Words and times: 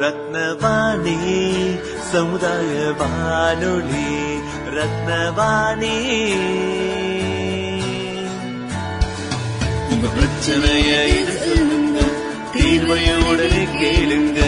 ரத்னவாணி 0.00 1.16
சமுதாய 2.12 2.76
வானொலி 3.00 4.06
ரத்னவாணி 4.76 5.96
உங்க 9.90 10.06
பிரச்சனைய 10.16 10.92
சொல்லுங்க 11.38 11.98
தீர்வைய 12.54 13.10
உடனே 13.28 13.64
கேளுங்க 13.76 14.39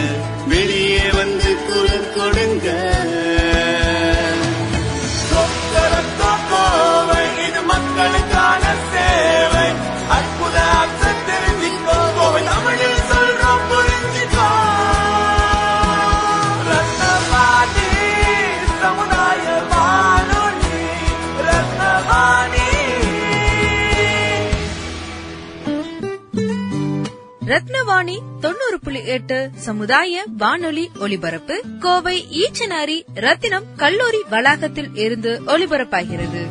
ரத்னவாணி 27.52 28.18
தொண்ணூறு 28.40 28.80
புள்ளி 28.82 29.06
எட்டு 29.06 29.50
சமுதாய 29.54 30.24
வானொலி 30.36 30.90
ஒலிபரப்பு 31.00 31.64
கோவை 31.80 32.24
ஈச்சனாரி 32.30 33.02
ரத்தினம் 33.14 33.64
கல்லூரி 33.76 34.18
வளாகத்தில் 34.30 34.94
இருந்து 34.94 35.42
ஒலிபரப்பாகிறது. 35.46 36.46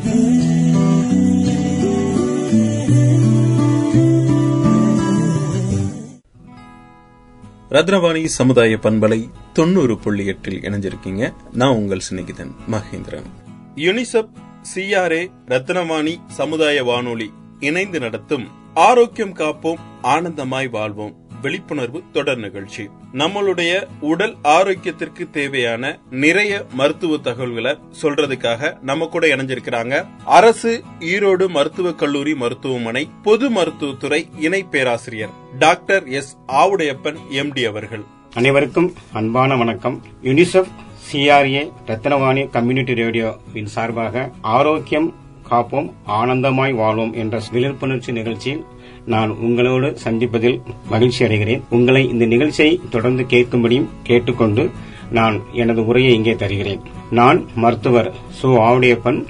ரத்னவாணி 7.69 8.25
சமுதாய 8.25 8.77
பண்பலை 8.77 9.29
தொண்ணூறு 9.53 9.97
புள்ளி 9.97 10.25
எட்டில் 10.25 10.59
இணைஞ்சிருக்கீங்க. 10.59 11.33
நான் 11.53 11.75
உங்கள் 11.75 12.01
சிநேகிதன் 12.11 12.55
மகேந்திரன். 12.71 13.29
யுனிசெப் 13.75 14.29
சிஆர்ஏ 14.75 15.31
ரத்னவாணி 15.47 16.17
சமுதாய 16.27 16.83
வானொலி 16.83 17.31
இணைந்து 17.59 17.99
நடத்தும் 17.99 18.59
ஆரோக்கியம் 18.73 19.35
காப்போம் 19.35 19.79
ஆனந்தமாய் 20.03 20.69
வாழ்வோம். 20.69 21.15
விழிப்புணர்வு 21.41 22.03
தொடர் 22.11 22.37
நிகழ்ச்சி. 22.37 22.89
நம்மளுடைய 23.13 23.87
உடல் 23.99 24.35
ஆரோக்கியத்திற்கு 24.43 25.29
தேவையான 25.29 25.99
நிறைய 26.09 26.65
மருத்துவ 26.73 27.17
தகவல்களை 27.17 27.77
சொல்றதுக்காக 28.01 28.81
நம்ம 28.81 29.05
கூட 29.05 29.27
இணைஞ்சிருக்கிறாங்க. 29.27 30.05
அரசு 30.25 30.83
ஈரோடு 30.99 31.47
மருத்துவக் 31.47 31.97
கல்லூரி 31.97 32.35
மருத்துவமனை 32.35 33.09
பொது 33.23 33.49
மருத்துவத்துறை 33.49 34.29
இணை 34.39 34.63
பேராசிரியர் 34.63 35.29
டாக்டர் 35.59 36.07
எஸ் 36.07 36.37
ஆவுடையப்பன் 36.47 37.17
எம்டி 37.31 37.67
அவர்கள். 37.67 38.03
அனைவருக்கும் 38.33 38.93
அன்பான 39.13 39.55
வணக்கம். 39.55 40.03
யுனிசெஃப் 40.23 40.71
சிஆர்ஏ 41.11 41.71
ரத்னவாணி 41.87 42.49
கம்யூனிட்டி 42.49 42.93
ரேடியோவின் 42.93 43.65
சார்பாக 43.65 44.31
ஆரோக்கியம் 44.41 45.15
காப்போம் 45.51 45.91
ஆனந்தமாய் 46.07 46.73
வாழ்வோம் 46.73 47.13
என்ற 47.13 47.41
விழிப்புணர்ச்சி 47.51 48.11
நிகழ்ச்சியில் 48.11 48.63
நான் 49.05 49.29
உங்களோடு 49.29 49.97
சந்திப்பதில் 50.03 50.61
மகிழ்ச்சி 50.89 51.25
அடைகிறேன். 51.25 51.61
உங்களை 51.69 52.09
இந்த 52.09 52.25
நிகழ்ச்சியை 52.25 52.79
தொடர்ந்து 52.89 53.23
கேட்கும்படியும் 53.29 53.89
கேட்டுக்கொண்டு 54.03 54.69
நான் 55.11 55.41
எனது 55.53 55.85
உரையை 55.85 56.13
இங்கே 56.13 56.35
தருகிறேன். 56.35 56.79
நான் 57.11 57.45
மருத்துவர் 57.55 58.11
சு. 58.41 58.45
ஆவுடையப்பன் 58.45 59.25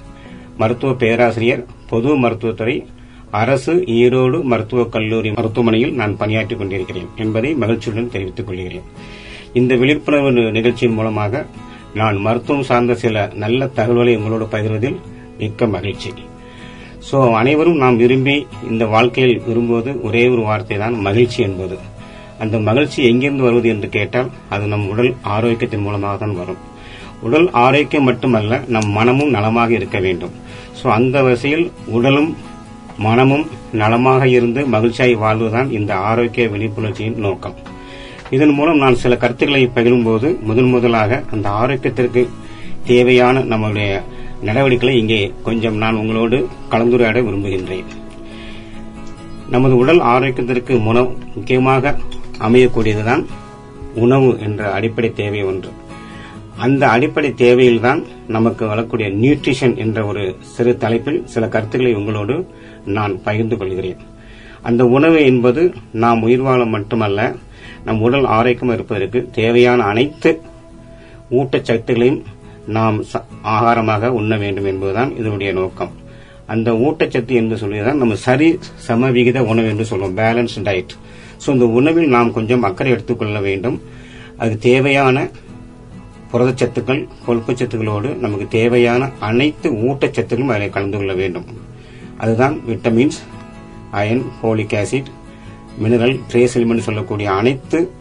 மருத்துவ 0.58 0.94
பேராசிரியர் 0.94 1.66
பொது 1.90 2.16
மருத்துவத்துறை 2.16 2.86
அரசு 3.32 3.74
ஈரோடு 3.74 4.44
மருத்துவக் 4.44 4.92
கல்லூரி 4.92 5.32
மருத்துவமனையில் 5.32 5.94
நான் 5.94 6.18
பணியாற்றிக் 6.18 6.58
கொண்டிருக்கிறேன் 6.58 7.10
என்பதை 7.16 7.54
மகிழ்ச்சியுடன் 7.54 8.12
தெரிவித்துக் 8.12 8.48
கொள்கிறேன். 8.48 8.86
இந்த 9.54 9.76
விழிப்புணர்வு 9.76 10.32
நிகழ்ச்சியின் 10.32 10.96
மூலமாக 10.96 11.46
நான் 11.94 12.18
மருத்துவம் 12.18 12.64
சார்ந்த 12.64 12.96
சில 12.96 13.32
நல்ல 13.34 13.68
தகவல்களை 13.68 14.16
உங்களோடு 14.16 14.46
பகிர்வதில் 14.46 15.00
மிக்க 15.42 15.68
மகிழ்ச்சி. 15.76 16.12
ஸோ 17.08 17.20
அனைவரும் 17.40 17.80
நாம் 17.84 18.02
விரும்பி 18.02 18.36
இந்த 18.72 18.84
வாழ்க்கையில் 18.96 19.40
விரும்புவது 19.48 19.92
ஒரே 20.08 20.24
ஒரு 20.34 20.44
வார்த்தை 20.50 20.78
தான் 20.84 20.98
மகிழ்ச்சி 21.08 21.40
என்பது. 21.48 21.78
அந்த 22.44 22.58
மகிழ்ச்சி 22.68 23.00
எங்கிருந்து 23.10 23.46
வருவது 23.48 23.68
என்று 23.74 23.88
கேட்டால் 23.96 24.30
அது 24.54 24.66
நம் 24.74 24.86
உடல் 24.94 25.12
ஆரோக்கியத்தின் 25.36 25.84
மூலமாக 25.88 26.16
தான் 26.24 26.38
வரும். 26.42 26.62
உடல் 27.28 27.48
ஆரோக்கியம் 27.64 28.08
மட்டுமல்ல 28.10 28.62
நம் 28.76 28.88
மனமும் 28.98 29.34
நலமாக 29.36 29.72
இருக்க 29.80 29.98
வேண்டும். 30.06 30.34
ஸோ 30.80 30.86
அந்த 30.98 31.18
வகையில் 31.28 31.66
உடலும் 31.98 32.32
மனமும் 33.08 33.46
நலமாக 33.82 34.24
இருந்து 34.38 34.62
மகிழ்ச்சியாய் 34.76 35.14
வாழ்வதுதான் 35.24 35.70
இந்த 35.80 35.92
ஆரோக்கிய 36.10 36.46
விழிப்புணர்ச்சியின் 36.54 37.22
நோக்கம். 37.26 37.58
இதன் 38.36 38.56
மூலம் 38.58 38.82
நான் 38.84 39.02
சில 39.04 39.14
கருத்துக்களை 39.22 39.62
பகிரும்போது 39.78 40.28
முதன் 40.50 40.72
முதலாக 40.74 41.22
அந்த 41.36 41.48
ஆரோக்கியத்திற்கு 41.62 42.22
தேவையான 42.90 43.40
நம்மளுடைய 43.52 43.92
நடவடிக்கைகளை 44.44 44.94
இங்கே 45.00 45.20
கொஞ்சம் 45.44 45.78
நான் 45.84 46.00
உங்களோடு 46.02 46.38
கலந்துரையாட 46.72 47.20
விரும்புகின்றேன். 47.28 47.90
நமது 49.50 49.76
உடல் 49.78 50.02
ஆரோக்கியத்திற்கு 50.14 50.74
உணவு 50.92 51.18
முக்கியமாக 51.36 51.94
அமையக்கூடியதுதான் 52.48 53.24
உணவு 53.96 54.30
என்ற 54.40 54.72
அடிப்படை 54.72 55.10
தேவை 55.14 55.44
ஒன்று. 55.44 55.72
அந்த 56.58 56.84
அடிப்படை 56.90 57.30
தேவையில்தான் 57.34 58.02
நமக்கு 58.28 58.64
வரக்கூடிய 58.68 59.08
நியூட்ரிஷன் 59.22 59.76
என்ற 59.76 60.00
ஒரு 60.06 60.24
சிறு 60.54 60.74
தலைப்பில் 60.78 61.20
சில 61.26 61.48
கருத்துக்களை 61.48 61.94
உங்களோடு 61.96 62.36
நான் 62.98 63.14
பகிர்ந்து 63.24 63.58
கொள்கிறேன். 63.58 64.02
அந்த 64.62 64.82
உணவு 64.98 65.20
என்பது 65.26 65.62
நாம் 66.04 66.22
உயிர் 66.22 66.42
வாழ 66.42 66.62
மட்டுமல்ல 66.66 67.20
நம் 67.86 68.02
உடல் 68.02 68.26
ஆரோக்கியம் 68.38 68.74
இருப்பதற்கு 68.74 69.20
தேவையான 69.32 69.84
அனைத்து 69.84 70.32
ஊட்டச்சத்துகளையும் 71.32 72.22
நாம் 72.68 73.04
ச- 73.04 73.24
ஆகாரமாக 73.44 74.08
உண்ண 74.08 74.38
வேண்டும் 74.38 74.66
என்பதுதான் 74.66 75.18
இதனுடைய 75.18 75.54
நோக்கம். 75.54 75.92
அந்த 76.48 76.72
ஊட்டச்சத்து 76.72 77.28
என்று 77.28 77.58
சொல்லிதான் 77.58 77.98
நம்ம 77.98 78.16
சரி 78.16 78.60
சமவிகித 78.88 79.44
உணவு 79.44 79.68
என்று 79.68 79.86
சொல்லுவோம் 79.86 80.18
பேலன்ஸ் 80.18 80.50
டயட் 80.56 80.90
ஸோ 81.46 81.50
இந்த 81.50 81.68
உணவில் 81.68 82.08
நாம் 82.08 82.34
கொஞ்சம் 82.34 82.64
அக்கறை 82.64 82.92
எடுத்துக்கொள்ள 82.92 83.42
வேண்டும். 83.42 83.82
அது 84.38 84.58
தேவையான 84.58 85.30
புரதச்சத்துக்கள் 86.34 87.08
கொழுப்பு 87.26 87.54
சத்துக்களோடு 87.54 88.16
நமக்கு 88.16 88.48
தேவையான 88.48 89.10
அனைத்து 89.20 89.72
ஊட்டச்சத்துக்களும் 89.72 90.48
அதில் 90.48 90.70
கலந்து 90.70 90.98
கொள்ள 90.98 91.14
வேண்டும். 91.14 91.46
அதுதான் 92.18 92.62
vitamins 92.68 93.20
iron 93.92 94.26
folic 94.42 94.86
acid 94.86 95.06
mineral 95.84 96.20
trace 96.32 96.54
element 96.54 96.78
சொல்லக்கூடிய 96.78 97.32
அனைத்து 97.32 97.92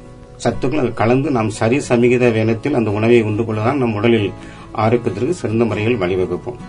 சத்துக்கள் 0.44 0.82
அது 0.82 0.92
கலந்து 1.00 1.28
நாம் 1.36 1.50
சரி 1.58 1.78
சமிகித 1.88 2.24
வேணத்தில் 2.36 2.78
அந்த 2.78 2.90
உணவை 2.98 3.18
உண்டு 3.28 3.44
கொள்ளதான் 3.48 3.80
நம் 3.82 3.96
உடலில் 3.98 4.30
ஆரோக்கியத்திற்கு 4.84 5.40
சிறந்த 5.40 5.64
முறையில் 5.70 6.00
வழிவகுப்போம் 6.02 6.60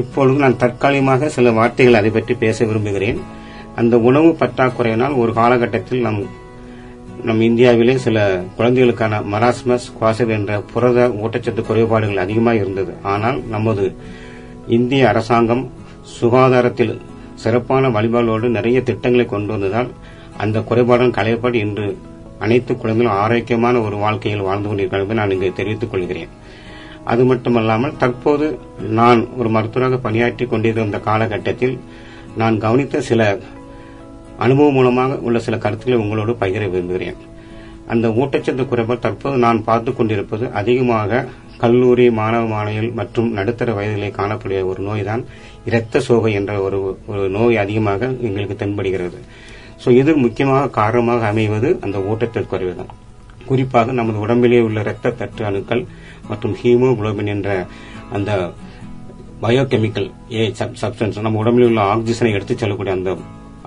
இப்பொழுது 0.00 0.38
நான் 0.44 0.60
தற்காலிகமாக 0.62 1.28
சில 1.36 1.50
வார்த்தைகள் 1.58 1.98
அதை 2.00 2.10
பற்றி 2.10 2.34
பேச 2.42 2.58
விரும்புகிறேன். 2.64 3.20
அந்த 3.80 3.94
உணவு 4.08 4.30
பற்றாக்குறையினால் 4.40 5.14
ஒரு 5.22 5.32
காலகட்டத்தில் 5.38 6.04
நம் 6.06 6.20
நம் 7.28 7.42
இந்தியாவிலே 7.46 7.94
சில 8.04 8.16
குழந்தைகளுக்கான 8.56 9.20
மராஸ்மஸ் 9.32 9.86
குவாசர் 9.98 10.32
என்ற 10.36 10.58
புரத 10.72 11.06
ஊட்டச்சத்து 11.22 11.62
குறைபாடுகள் 11.68 12.22
அதிகமாக 12.24 12.60
இருந்தது. 12.62 12.92
ஆனால் 13.12 13.38
நமது 13.54 13.84
இந்திய 14.76 15.08
அரசாங்கம் 15.12 15.64
சுகாதாரத்தில் 16.18 16.94
சிறப்பான 17.44 17.88
வழிபாடோடு 17.96 18.48
நிறைய 18.48 18.78
திட்டங்களை 18.90 19.26
கொண்டு 19.32 19.52
வந்ததால் 19.54 19.90
அந்த 20.44 20.60
குறைபாடுகள் 20.68 21.16
களையப்பட்டு 21.18 21.58
இன்று 21.66 21.88
அனைத்து 22.44 22.72
குழந்தைகளும் 22.74 23.20
ஆரோக்கியமான 23.24 23.80
ஒரு 23.86 23.96
வாழ்க்கையில் 24.04 24.46
வாழ்ந்து 24.48 24.68
கொண்டிருக்கிறார்கள் 24.68 25.20
நான் 25.20 25.34
இங்கு 25.36 25.50
தெரிவித்துக் 25.60 25.92
கொள்கிறேன். 25.92 26.32
அது 27.12 27.22
மட்டுமல்லாமல் 27.30 27.96
தற்போது 28.02 28.46
நான் 28.98 29.20
ஒரு 29.40 29.48
மருத்துவராக 29.56 29.98
பணியாற்றி 30.06 30.46
கொண்டிருந்த 30.52 30.98
காலகட்டத்தில் 31.08 31.76
நான் 32.42 32.56
கவனித்த 32.64 33.00
சில 33.10 33.22
அனுபவம் 34.44 34.76
மூலமாக 34.78 35.14
உள்ள 35.26 35.38
சில 35.46 35.56
கருத்துக்களை 35.64 35.98
உங்களோடு 36.04 36.32
பகிர 36.40 36.62
விரும்புகிறேன். 36.72 37.18
அந்த 37.92 38.06
ஊட்டச்சத்து 38.20 38.62
குறைபாடு 38.68 39.04
தற்போது 39.04 39.36
நான் 39.44 39.64
பார்த்து 39.64 39.90
கொண்டிருப்பது 39.94 40.44
அதிகமாக 40.60 41.24
கல்லூரி 41.62 42.06
மாணவ 42.18 42.46
மாணவிகள் 42.54 42.96
மற்றும் 42.98 43.28
நடுத்தர 43.36 43.72
வயதிலே 43.76 44.08
காணக்கூடிய 44.16 44.58
ஒரு 44.70 44.80
நோய்தான் 44.88 45.22
இரத்த 45.68 46.00
சோகை 46.06 46.32
என்ற 46.40 46.54
ஒரு 46.66 46.78
ஒரு 47.12 47.22
நோய் 47.36 47.56
அதிகமாக 47.62 48.10
எங்களுக்கு 48.28 48.56
தென்படுகிறது. 48.62 49.20
ஸோ 49.82 49.88
இது 50.00 50.12
முக்கியமாக 50.24 50.70
காரணமாக 50.78 51.26
அமைவது 51.32 51.68
அந்த 51.84 51.96
ஊட்டச்சத்து 52.10 52.48
குறைவுதான். 52.52 52.92
குறிப்பாக 53.48 53.92
நமது 53.98 54.18
உடம்பிலே 54.24 54.60
உள்ள 54.66 54.78
இரத்த 54.84 55.12
தட்டு 55.20 55.42
அணுக்கள் 55.48 55.82
மற்றும் 56.30 56.54
ஹீமோகுளோபின் 56.60 57.32
என்ற 57.34 57.50
அந்த 58.16 58.30
பயோகெமிக்கல் 59.42 60.08
ஏ 60.38 60.44
சப்ஸ்டன்ஸ் 60.60 61.20
நம்ம 61.26 61.40
உடம்பில் 61.42 61.66
உள்ள 61.68 61.80
ஆக்சிஜனை 61.92 62.30
எடுத்துச் 62.36 62.62
செல்லக்கூடிய 62.62 62.94
அந்த 62.98 63.10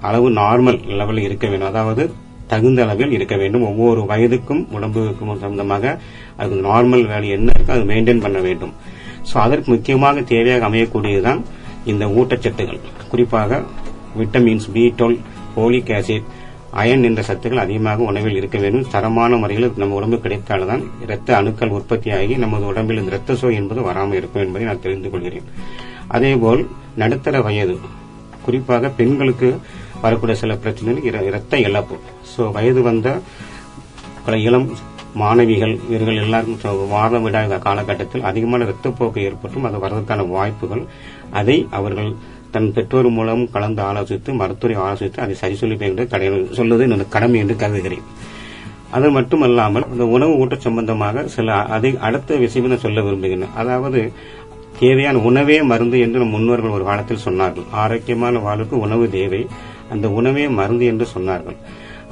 அளவு 0.08 0.28
நார்மல் 0.42 0.80
லெவலில் 1.00 1.28
இருக்க 1.28 1.46
வேண்டும். 1.52 1.72
அதாவது 1.72 2.04
தகுந்த 2.52 2.80
அளவில் 2.86 3.16
இருக்க 3.18 3.36
வேண்டும். 3.42 3.66
ஒவ்வொரு 3.70 4.02
வயதுக்கும் 4.12 4.62
உடம்புக்கும் 4.76 5.32
சம்பந்தமாக 5.44 5.86
அதுக்கு 6.38 6.62
நார்மல் 6.70 7.04
வேல்யூ 7.12 7.34
என்ன 7.38 7.50
இருக்கோ 7.58 7.74
அது 7.78 7.86
மெயின்டைன் 7.92 8.24
பண்ண 8.26 8.40
வேண்டும். 8.48 8.74
ஸோ 9.30 9.36
அதற்கு 9.46 9.70
முக்கியமாக 9.74 10.22
தேவையாக 10.32 10.68
அமையக்கூடியதுதான் 10.70 11.42
இந்த 11.92 12.06
ஊட்டச்சத்துகள். 12.20 12.80
குறிப்பாக 13.12 13.62
vitamins 14.20 14.70
B 14.76 14.84
twelve 15.00 15.20
folic 15.56 15.88
acid 15.88 16.24
iron 16.72 17.04
என்ற 17.04 17.22
சத்துக்கள் 17.22 17.56
அதிகமாக 17.56 18.04
உணவில் 18.04 18.36
இருக்க 18.36 18.58
வேண்டும். 18.58 18.90
தரமான 18.92 19.36
முறையில் 19.36 19.72
நம்ம 19.76 19.96
உடம்பு 19.96 20.18
கிடைத்தால்தான் 20.18 20.84
இரத்த 21.02 21.38
அணுக்கள் 21.38 21.70
உற்பத்தியாகி 21.70 22.38
நமது 22.38 22.66
உடம்பில் 22.66 22.98
இந்த 22.98 23.10
இரத்த 23.10 23.34
சோய் 23.34 23.54
என்பது 23.54 23.82
வராமல் 23.82 24.18
இருக்கும் 24.18 24.42
என்பதை 24.42 24.68
நான் 24.68 24.82
தெரிந்து 24.82 25.10
கொள்கிறேன். 25.10 25.44
அதேபோல் 26.08 26.68
நடுத்தர 26.96 27.42
வயது 27.42 27.78
குறிப்பாக 28.46 28.90
பெண்களுக்கு 28.90 29.60
வரக்கூடிய 30.02 30.40
சில 30.40 30.56
பிரச்சனைகள் 30.56 31.12
இர- 31.12 31.26
இரத்த 31.26 31.60
இழப்பு. 31.60 31.96
ஸோ 32.38 32.52
வயது 32.52 32.82
வந்த 32.82 33.20
பல 34.26 34.38
இளம் 34.38 34.70
மாணவிகள் 35.14 35.80
இவர்கள் 35.90 36.18
எல்லாருக்கும் 36.18 36.90
வாரம் 36.90 37.28
விடாத 37.28 37.60
காலகட்டத்தில் 37.60 38.24
அதிகமான 38.24 38.66
இரத்தப்போக்கு 38.66 39.18
ஏற்பட்டும் 39.18 39.64
அது 39.64 39.78
வரதுக்கான 39.78 40.28
வாய்ப்புகள். 40.28 40.86
அதை 41.32 41.68
அவர்கள் 41.72 42.16
தன் 42.54 42.74
பெற்றோர் 42.76 43.08
மூலம் 43.18 43.44
கலந்து 43.56 43.82
ஆலோசித்து 43.90 44.34
மருத்துவரை 44.42 44.76
ஆலோசித்து 44.86 45.20
அதை 45.26 45.36
சரி 45.42 45.56
சொல்லி 45.62 45.78
என்று 45.90 46.06
சொல்வது 46.60 46.86
என்னோட 46.88 47.06
கடமை 47.16 47.40
என்று 47.44 47.56
கருதுகிறேன். 47.64 48.06
அது 48.98 49.08
மட்டுமல்லாமல் 49.18 49.88
இந்த 49.94 50.06
உணவு 50.16 50.34
ஊட்ட 50.42 50.56
சம்பந்தமாக 50.68 51.24
சில 51.36 51.58
அதை 51.76 51.90
அடுத்த 52.08 52.38
விஷயம் 52.44 52.70
நான் 52.72 52.86
சொல்ல 52.86 53.02
விரும்புகிறேன். 53.08 53.54
அதாவது 53.62 54.00
தேவையான 54.80 55.18
உணவே 55.30 55.58
மருந்து 55.72 55.98
என்று 56.06 56.22
நம் 56.22 56.34
முன்னோர்கள் 56.36 56.76
ஒரு 56.78 56.86
காலத்தில் 56.90 57.26
சொன்னார்கள். 57.26 57.68
ஆரோக்கியமான 57.84 58.40
வாழ்வுக்கு 58.46 58.76
உணவு 58.86 59.06
தேவை. 59.18 59.42
அந்த 59.94 60.08
உணவே 60.20 60.46
மருந்து 60.60 60.86
என்று 60.92 61.06
சொன்னார்கள். 61.16 61.58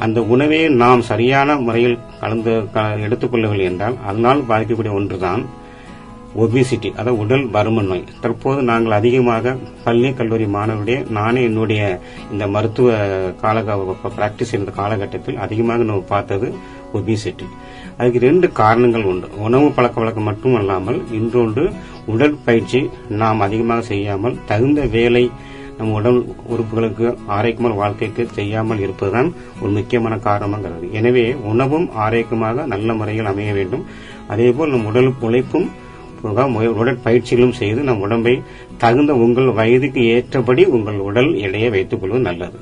அந்த 0.06 0.20
உணவே 0.34 0.60
நாம் 0.82 1.02
சரியான 1.12 1.56
முறையில் 1.68 1.96
கலந்து 2.22 2.52
எடுத்துக்கொள்ளவில்லை 3.06 3.66
என்றால் 3.72 3.96
அதனால் 4.10 4.44
பாதிக்கக்கூடிய 4.50 4.94
ஒன்றுதான். 5.00 5.44
ஒபிசிட்டி 6.44 6.90
அதாவது 7.00 7.20
உடல் 7.24 7.46
பருமன் 7.56 7.90
நோய். 7.92 8.04
தற்போது 8.24 8.60
நாங்கள் 8.70 8.98
அதிகமாக 9.00 9.56
பள்ளி 9.86 10.10
கல்லூரி 10.20 10.48
மாணவருடைய 10.56 10.98
நானே 11.18 11.42
என்னுடைய 11.50 11.82
இந்த 12.32 12.44
மருத்துவ 12.56 12.98
கால 13.44 13.64
பிராக்டிஸ் 14.18 14.52
செய்த 14.54 14.74
காலகட்டத்தில் 14.82 15.42
அதிகமாக 15.46 15.88
நாம் 15.90 16.12
பார்த்தது 16.14 16.50
ஒபிசிட்டி 16.98 17.48
அதுக்கு 17.98 18.20
ரெண்டு 18.28 18.48
காரணங்கள் 18.62 19.08
உண்டு. 19.12 19.28
உணவு 19.46 19.68
பழக்க 19.78 19.98
வழக்கம் 20.02 20.28
மட்டும் 20.30 20.58
அல்லாமல் 20.60 21.00
இன்றொன்று 21.20 21.64
உடற்பயிற்சி 22.14 22.82
நாம் 23.22 23.46
அதிகமாக 23.48 23.86
செய்யாமல் 23.92 24.40
தகுந்த 24.52 24.82
வேலை 24.98 25.24
நம் 25.80 25.96
உடல் 25.98 26.20
உறுப்புகளுக்கு 26.54 27.08
ஆரோக்கியமான 27.36 27.74
வாழ்க்கைக்கு 27.82 28.24
செய்யாமல் 28.38 28.80
இருப்பதுதான் 28.86 29.28
ஒரு 29.62 29.72
முக்கியமான 29.76 30.16
காரணமாகிறது. 30.28 30.86
எனவே 31.00 31.26
உணவும் 31.52 31.90
ஆரோக்கியமாக 32.06 32.66
நல்ல 32.74 32.94
முறையில் 33.00 33.30
அமைய 33.32 33.52
வேண்டும். 33.60 33.84
அதேபோல் 34.34 34.74
நம் 34.76 34.88
உடல் 34.92 35.12
உழைப்பும் 35.28 35.68
போக 36.22 36.44
மு- 36.44 36.74
உடற்பயிற்சிகளும் 36.74 37.52
செய்து 37.52 37.82
நம் 37.82 38.00
உடம்பை 38.00 38.42
தகுந்த 38.78 39.16
உங்கள் 39.16 39.46
வயதுக்கு 39.46 40.06
ஏற்றபடி 40.06 40.66
உங்கள் 40.66 40.98
உடல் 40.98 41.36
எடையை 41.36 41.70
வைத்துக் 41.70 42.00
கொள்வது 42.00 42.24
நல்லது. 42.24 42.58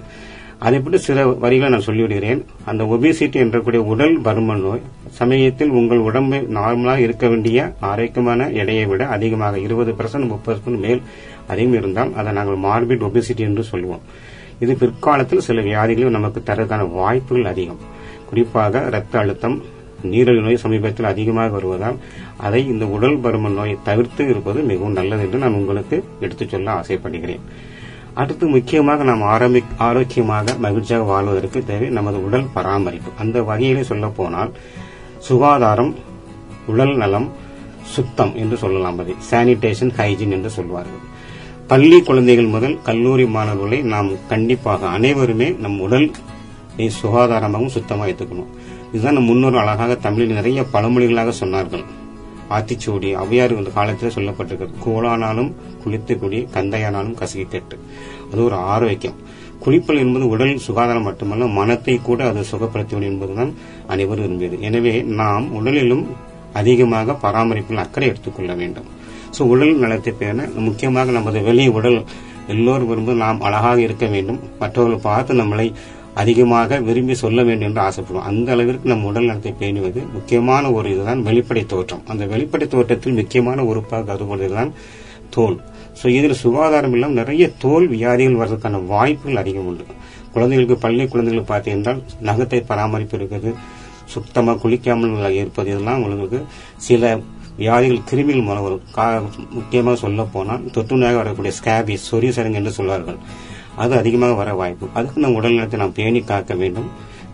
அதேபோல 0.60 0.98
சில 0.98 1.28
வரிகளை 1.28 1.74
நான் 1.74 1.86
சொல்லிவிடுகிறேன். 1.86 2.46
அந்த 2.66 2.84
ஒபிசிட்டி 2.84 3.40
என்றக்கூடிய 3.44 3.76
உடல் 3.76 4.22
பருமன் 4.22 4.62
நோய் 4.62 4.82
சமயத்தில் 5.10 5.70
உங்கள் 5.70 5.98
உடம்பு 5.98 6.36
நார்மலாக 6.36 6.98
இருக்க 6.98 7.28
வேண்டிய 7.28 7.74
ஆரோக்கியமான 7.80 8.50
எடையை 8.50 8.86
விட 8.86 9.08
அதிகமாக 9.08 9.60
இருபது 9.60 9.92
பெர்சன்ட் 9.92 10.28
முப்பது 10.28 10.72
மேல் 10.72 11.02
அதிகம் 11.48 11.74
இருந்தால் 11.74 12.14
அதை 12.16 12.34
நாங்கள் 12.34 12.58
மார்பிட் 12.58 13.02
ஒபிசிட்டி 13.02 13.38
என்று 13.38 13.64
சொல்லுவோம். 13.64 14.02
இது 14.60 14.76
பிற்காலத்தில் 14.76 15.40
சில 15.40 15.62
வியாதிகளும் 15.62 16.10
நமக்கு 16.10 16.44
தரதான 16.46 16.92
வாய்ப்புகள் 16.92 17.46
அதிகம். 17.46 17.78
குறிப்பாக 18.26 18.84
இரத்த 18.88 19.20
அழுத்தம் 19.20 19.62
நீரிழிவு 20.14 20.46
நோய் 20.48 20.64
சமீபத்தில் 20.64 21.12
அதிகமாக 21.12 21.54
வருவதால் 21.56 21.98
அதை 22.48 22.62
இந்த 22.74 22.86
உடல் 22.96 23.18
பருமன் 23.24 23.58
நோயை 23.60 23.78
தவிர்த்து 23.90 24.24
இருப்பது 24.32 24.60
மிகவும் 24.72 24.98
நல்லது 25.00 25.24
என்று 25.26 25.44
நான் 25.44 25.58
உங்களுக்கு 25.62 25.98
எடுத்துச் 26.26 26.54
சொல்ல 26.54 26.72
ஆசைப்படுகிறேன். 26.80 27.46
அடுத்து 28.22 28.46
முக்கியமாக 28.48 29.04
நாம் 29.10 29.24
ஆரம்பி 29.34 29.62
ஆரோக்கியமாக 29.88 30.54
மகிழ்ச்சியாக 30.66 31.08
வாழ்வதற்கு 31.12 31.62
தேவை 31.72 31.88
நமது 31.98 32.20
உடல் 32.28 32.52
பராமரிப்பு. 32.54 33.12
அந்த 33.24 33.38
வகையிலே 33.50 33.84
சொல்ல 33.90 34.08
போனால் 34.20 34.52
சுகாதாரம் 35.28 35.92
உடல் 36.74 36.96
நலம் 37.02 37.28
சுத்தம் 37.96 38.32
என்று 38.42 38.56
சொல்லலாம் 38.62 39.00
அதை. 39.02 39.16
சானிடேஷன் 39.32 39.92
ஹைஜீன் 39.98 40.36
என்று 40.38 40.52
சொல்வார்கள். 40.58 41.04
பள்ளி 41.72 41.98
குழந்தைகள் 42.08 42.54
முதல் 42.56 42.78
கல்லூரி 42.88 43.26
மாணவர்களை 43.36 43.80
நாம் 43.94 44.10
கண்டிப்பாக 44.32 44.88
அனைவருமே 44.98 45.50
நம் 45.64 45.78
உடல் 45.86 46.08
சுகாதாரமாகவும் 47.00 47.76
சுத்தமாக 47.76 48.10
எடுத்துக்கணும். 48.10 48.52
இதுதான் 48.96 49.18
நம் 49.18 49.30
முன்னோர் 49.30 49.62
அழகாக 49.62 49.94
தமிழில் 50.04 50.38
நிறைய 50.38 50.60
பழமொழிகளாக 50.74 51.32
சொன்னார்கள். 51.40 51.86
ஆத்திச்சூடி 52.56 53.10
அவ்வியார் 53.22 53.54
இந்த 53.60 53.72
காலத்தில் 53.78 54.14
சொல்லப்பட்டிருக்கிறது. 54.16 54.76
கோலானாலும் 54.86 55.50
குளித்து 55.84 56.14
குடி 56.22 56.40
கந்தையானாலும் 56.54 57.18
கசகி 57.22 57.46
கெட்டு 57.54 57.78
அது 58.30 58.40
ஒரு 58.48 58.58
ஆரோக்கியம். 58.74 59.18
குளிப்பல் 59.64 60.02
என்பது 60.04 60.26
உடல் 60.34 60.64
சுகாதாரம் 60.66 61.08
மட்டுமல்ல 61.08 61.46
மனத்தை 61.58 61.96
கூட 62.08 62.22
அது 62.32 62.42
சுகப்படுத்துவது 62.52 63.08
என்பதுதான் 63.12 63.52
அனைவரும் 63.94 64.26
விரும்பியது. 64.26 64.58
எனவே 64.70 64.94
நாம் 65.22 65.48
உடலிலும் 65.60 66.06
அதிகமாக 66.62 67.18
பராமரிப்பில் 67.26 67.84
அக்கறை 67.84 68.08
எடுத்துக்கொள்ள 68.12 68.54
வேண்டும். 68.62 68.88
ஸோ 69.36 69.44
உடல் 69.54 69.82
நலத்தை 69.84 70.14
பேண 70.22 70.48
முக்கியமாக 70.68 71.18
நமது 71.18 71.42
வெளி 71.50 71.66
உடல் 71.80 72.00
எல்லோரும் 72.54 72.90
விரும்ப 72.92 73.14
நாம் 73.26 73.44
அழகாக 73.48 73.78
இருக்க 73.88 74.06
வேண்டும். 74.16 74.40
மற்றவர்கள் 74.64 75.06
பார்த்து 75.10 75.42
நம்மளை 75.42 75.68
அதிகமாக 76.16 76.80
விரும்பி 76.80 77.16
சொல்ல 77.16 77.44
வேண்டும் 77.44 77.68
என்று 77.68 77.82
ஆசைப்படுவோம். 77.82 78.22
அந்த 78.22 78.52
அளவிற்கு 78.52 78.90
நம் 78.90 79.04
உடல் 79.04 79.26
நலத்தை 79.26 79.54
பேணுவது 79.60 80.12
முக்கியமான 80.14 80.72
ஒரு 80.72 80.92
இதுதான் 80.92 81.26
வெளிப்படை 81.26 81.66
தோற்றம். 81.66 82.02
அந்த 82.08 82.26
வெளிப்படை 82.26 82.68
தோற்றத்தில் 82.68 83.14
முக்கியமான 83.14 83.64
உறுப்பாக 83.64 84.14
கருதுவதுதான் 84.14 84.72
தோல். 85.30 85.62
ஸோ 86.04 86.08
இதில் 86.08 86.34
சுகாதாரம் 86.34 86.94
இல்லாமல் 86.94 87.16
நிறைய 87.16 87.50
தோல் 87.58 87.88
வியாதிகள் 87.88 88.34
வர்றதுக்கான 88.34 88.86
வாய்ப்புகள் 88.86 89.36
அதிகம் 89.36 89.66
உண்டு. 89.66 89.84
குழந்தைகளுக்கு 90.32 90.78
பள்ளி 90.78 91.08
குழந்தைகளுக்கு 91.08 91.54
பார்த்தீங்கன்னா 91.54 92.02
நகத்தை 92.22 92.64
பராமரிப்பு 92.68 93.18
இருக்குது 93.18 93.54
சுத்தமாக 94.06 94.70
குளிக்காமல் 94.70 95.30
இருப்பது 95.30 95.70
இதெல்லாம் 95.70 96.04
உங்களுக்கு 96.04 96.46
சில 96.78 97.20
வியாதிகள் 97.58 98.00
கிருமிகள் 98.12 98.44
மூலம் 98.44 98.64
வரும். 98.64 98.82
கா- 98.96 99.50
முக்கியமாக 99.50 99.96
சொல்ல 99.96 100.24
போனால் 100.24 100.72
தொற்று 100.72 100.98
நோயாக 100.98 101.16
வரக்கூடிய 101.16 101.54
ஸ்கேபி 101.64 101.98
சொரிய 102.12 102.30
சரங்கு 102.30 102.58
என்று 102.58 102.72
சொல்வார்கள். 102.72 103.16
அது 103.84 103.94
அதிகமாக 104.02 104.34
வர 104.40 104.54
வாய்ப்பு. 104.62 104.86
அதுக்கு 104.98 105.24
நம் 105.26 105.38
உடல் 105.40 105.58
நலத்தை 105.58 105.80
நாம் 105.84 105.98
பேணி 106.00 106.22
காக்க 106.32 106.54
வேண்டும். 106.62 106.90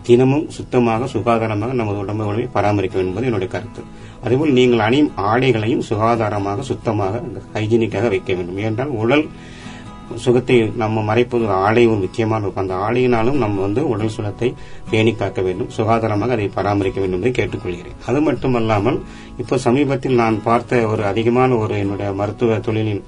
தினமும் 0.06 0.46
சுத்தமாக 0.56 1.08
சுகாதாரமாக 1.14 1.72
நமது 1.80 1.98
உடம்புகளை 2.04 2.44
பராமரிக்க 2.56 2.96
வேண்டும் 2.98 3.12
என்பது 3.12 3.28
என்னுடைய 3.30 3.50
கருத்து. 3.52 3.82
அதேபோல் 4.24 4.56
நீங்கள் 4.58 4.84
அணியும் 4.86 5.10
ஆடைகளையும் 5.30 5.84
சுகாதாரமாக 5.90 6.64
சுத்தமாக 6.70 7.22
ஹைஜீனிக்காக 7.56 8.08
வைக்க 8.14 8.30
வேண்டும். 8.38 8.60
ஏனென்றால் 8.62 8.94
உடல் 9.02 9.24
சுகத்தை 10.24 10.56
நம்ம 10.80 11.02
மறைப்பது 11.08 11.44
ஆடை 11.66 11.82
ஒரு 11.90 12.00
முக்கியமான 12.04 12.40
இருக்கும் 12.44 12.64
அந்த 12.64 12.76
ஆடையினாலும் 12.86 13.38
நம்ம 13.42 13.60
வந்து 13.66 13.82
உடல் 13.92 14.14
சுகத்தை 14.16 14.48
பேணி 14.90 15.12
காக்க 15.20 15.40
வேண்டும். 15.46 15.70
சுகாதாரமாக 15.76 16.34
அதை 16.36 16.48
பராமரிக்க 16.56 16.98
வேண்டும் 17.02 17.20
என்று 17.20 17.30
கேட்டுக்கொள்கிறேன். 17.38 17.98
அது 18.08 18.20
மட்டுமல்லாமல் 18.28 18.98
இப்போ 19.42 19.58
சமீபத்தில் 19.66 20.20
நான் 20.22 20.36
பார்த்த 20.48 20.80
ஒரு 20.92 21.04
அதிகமான 21.12 21.56
ஒரு 21.64 21.76
என்னுடைய 21.84 22.10
மருத்துவ 22.20 22.58
தொழிலின் 22.68 23.02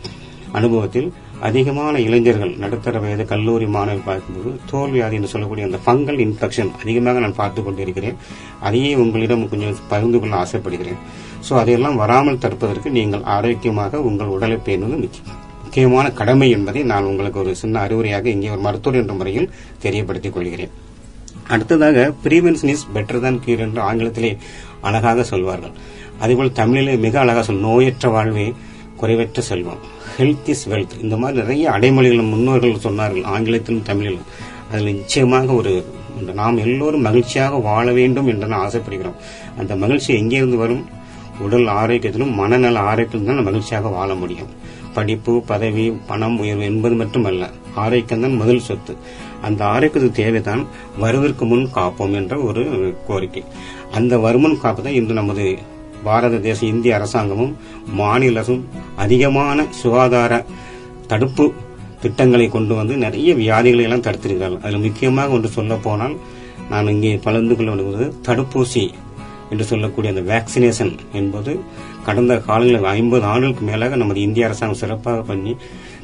அனுபவத்தில் 0.58 1.08
அதிகமான 1.48 1.94
இளைஞர்கள் 2.06 2.52
நடுத்தர 2.62 2.98
வயது 3.04 3.24
கல்லூரி 3.32 3.66
மாணவர் 3.76 4.04
பார்க்கும்போது 4.08 4.50
தோல் 4.70 4.92
வியாதி 4.94 5.16
என்று 5.18 5.30
சொல்லக்கூடிய 5.32 5.68
அந்த 5.68 5.78
ஃபங்கல் 5.84 6.20
இன்ஃபெக்ஷன் 6.24 6.70
அதிகமாக 6.82 7.22
நான் 7.24 7.38
பார்த்து 7.40 7.62
கொண்டிருக்கிறேன். 7.66 8.18
அதையே 8.66 8.92
உங்களிடம் 9.04 9.48
கொஞ்சம் 9.52 9.80
பகிர்ந்து 9.92 10.20
கொள்ள 10.20 10.34
ஆசைப்படுகிறேன். 10.42 11.00
ஸோ 11.46 11.54
அதையெல்லாம் 11.62 11.98
வராமல் 12.02 12.42
தடுப்பதற்கு 12.44 12.90
நீங்கள் 12.98 13.24
ஆரோக்கியமாக 13.36 14.00
உங்கள் 14.10 14.32
உடலை 14.36 14.58
பேணுவது 14.68 14.98
முக்கியம். 15.04 15.40
முக்கியமான 15.64 16.06
கடமை 16.20 16.48
என்பதை 16.56 16.82
நான் 16.92 17.08
உங்களுக்கு 17.10 17.40
ஒரு 17.44 17.52
சின்ன 17.62 17.76
அறிவுரையாக 17.86 18.26
இங்கே 18.34 18.50
ஒரு 18.56 18.62
மருத்துவர் 18.66 19.00
என்ற 19.00 19.14
முறையில் 19.20 19.48
தெரியப்படுத்திக் 19.84 20.36
கொள்கிறேன். 20.36 20.72
அடுத்ததாக 21.54 22.04
prevention 22.24 22.72
is 22.74 22.86
better 22.94 23.24
than 23.24 23.40
cure 23.44 23.64
என்று 23.66 23.80
ஆங்கிலத்திலே 23.88 24.30
அழகாக 24.88 25.24
சொல்வார்கள். 25.32 25.74
அதேபோல் 26.22 26.56
தமிழிலே 26.60 26.94
மிக 27.06 27.14
அழகாக 27.24 27.44
சொல் 27.48 27.66
நோயற்ற 27.66 28.08
வாழ்வே 28.14 28.46
குறைவற்ற 29.00 29.40
செல்வம். 29.50 29.82
ஹெல்த் 30.18 30.48
இஸ் 30.48 30.68
வெல்த் 30.68 31.02
இந்த 31.02 31.16
மாதிரி 31.16 31.40
நிறைய 31.40 31.70
அடைமொழிகள் 31.70 32.28
முன்னோர்கள் 32.28 32.82
சொன்னார்கள் 32.82 33.24
ஆங்கிலத்திலும் 33.24 33.82
தமிழிலும். 33.82 34.26
அதில் 34.70 34.84
நிச்சயமாக 34.84 35.52
ஒரு 35.52 35.84
நாம் 36.34 36.56
எல்லோரும் 36.56 37.00
மகிழ்ச்சியாக 37.00 37.56
வாழ 37.56 37.92
வேண்டும் 37.92 38.26
என்று 38.26 38.46
நான் 38.46 38.68
ஆசைப்படுகிறோம். 38.68 39.16
அந்த 39.58 39.76
மகிழ்ச்சி 39.76 40.14
எங்கிருந்து 40.14 40.56
வரும்? 40.56 40.84
உடல் 41.38 41.66
ஆரோக்கியத்திலும் 41.66 42.32
மனநல 42.32 42.78
ஆரோக்கியம் 42.78 43.24
தான் 43.24 43.42
மகிழ்ச்சியாக 43.42 43.88
வாழ 43.88 44.14
முடியும். 44.14 44.52
படிப்பு 44.94 45.42
பதவி 45.42 45.92
பணம் 46.06 46.38
உயர்வு 46.38 46.64
என்பது 46.64 46.94
மட்டுமல்ல 46.94 47.50
ஆரோக்கியம் 47.74 48.22
தான் 48.22 48.36
முதல் 48.36 48.66
சொத்து. 48.68 48.96
அந்த 49.42 49.64
ஆரோக்கியத்துக்கு 49.64 50.10
தேவைதான் 50.10 50.66
வருவதற்கு 50.98 51.44
முன் 51.44 51.68
காப்போம் 51.74 52.12
என்ற 52.12 52.36
ஒரு 52.38 52.94
கோரிக்கை. 53.06 53.44
அந்த 53.92 54.18
வருமுன் 54.18 54.60
காப்பு 54.60 54.82
தான் 54.82 54.92
இன்று 54.92 55.14
நமது 55.14 55.58
பாரத 56.06 56.40
தேச 56.48 56.60
இந்திய 56.66 56.96
அரசாங்கமும் 56.98 57.52
மாநில 58.00 58.38
அரசும் 58.40 58.62
அதிகமான 58.96 59.66
சுகாதார 59.82 60.32
தடுப்பு 61.06 61.46
திட்டங்களை 62.02 62.46
கொண்டு 62.48 62.74
வந்து 62.74 62.94
நிறைய 63.04 63.30
வியாதிகளை 63.34 63.84
எல்லாம் 63.86 64.06
தடுத்திருக்கிறார்கள். 64.06 64.62
அதில் 64.64 64.84
முக்கியமாக 64.86 65.34
ஒன்று 65.36 65.50
சொல்ல 65.58 65.74
போனால் 65.86 66.16
நான் 66.70 66.90
இங்கே 66.94 67.12
பலந்து 67.26 67.54
கொள்ள 67.56 67.70
வேண்டும் 67.76 68.16
தடுப்பூசி 68.28 68.84
என்று 69.50 69.64
சொல்லக்கூடிய 69.70 70.12
அந்த 70.14 70.22
வேக்சினேஷன் 70.32 70.92
என்பது 71.20 71.52
கடந்த 72.06 72.34
காலங்களில் 72.46 72.90
ஐம்பது 72.98 73.24
ஆண்டுகளுக்கு 73.32 73.64
மேலாக 73.70 73.96
நமது 73.96 74.20
இந்திய 74.26 74.46
அரசாங்கம் 74.48 74.80
சிறப்பாக 74.82 75.22
பண்ணி 75.22 75.52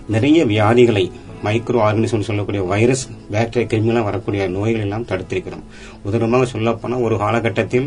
நிறைய 0.08 0.40
வியாதிகளை 0.52 1.04
மைக்ரோ 1.44 1.78
ஆர்கனிசம் 1.86 2.26
சொல்லக்கூடிய 2.28 2.62
வைரஸ் 2.72 3.04
பேக்டீரியா 3.32 3.68
கிருமிகளாக 3.72 4.04
வரக்கூடிய 4.08 4.48
நோய்கள் 4.56 4.84
எல்லாம் 4.86 5.06
தடுத்திருக்கிறோம். 5.10 5.64
உதாரணமாக 6.06 6.46
சொல்லப்போனால் 6.54 7.04
ஒரு 7.06 7.16
காலகட்டத்தில் 7.22 7.86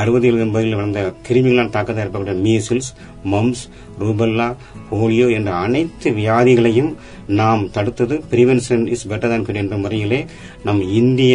அறுபது 0.00 0.32
எண்பதில் 0.46 0.80
வந்த 0.82 0.98
கிருமிகளால் 1.28 1.72
தாக்கத்தில் 1.76 2.04
ஏற்படக்கூடிய 2.04 2.36
மீசில்ஸ் 2.46 2.90
மம்ஸ் 3.32 3.62
ரூபல்லா 4.02 4.48
போலியோ 4.90 5.26
என்ற 5.38 5.50
அனைத்து 5.64 6.10
வியாதிகளையும் 6.20 6.92
நாம் 7.40 7.64
தடுத்தது. 7.76 8.14
பிரிவென்ஷன் 8.30 8.84
இஸ் 8.94 9.06
பெட்டர் 9.10 9.32
தான் 9.32 9.46
என்ற 9.62 9.76
முறையிலே 9.76 10.20
நம் 10.68 10.80
இந்திய 11.00 11.34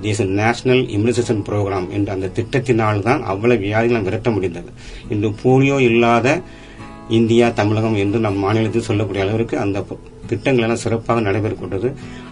தேச 0.00 0.24
நேஷனல் 0.40 0.82
இம்யூனைசேஷன் 0.94 1.44
ப்ரோக்ராம் 1.48 1.88
என்ற 1.98 2.08
அந்த 2.12 2.30
திட்டத்தினால் 2.38 3.04
தான் 3.08 3.22
அவ்வளவு 3.32 3.64
வியாதிகளை 3.66 4.02
விரட்ட 4.08 4.30
முடிந்தது. 4.30 4.70
இன்று 5.08 5.30
போலியோ 5.44 5.78
இல்லாத 5.90 6.40
இந்தியா 7.08 7.46
தமிழகம் 7.58 7.96
என்று 8.02 8.18
நம் 8.18 8.38
மாநிலத்தில் 8.44 8.88
சொல்லக்கூடிய 8.88 9.24
அளவிற்கு 9.24 9.56
அந்த 9.58 9.78
திட்டங்கள் 10.32 10.64
எல்லாம் 10.64 10.82
சிறப்பாக 10.84 11.20
நடைபெறக்கூடியது 11.20 11.88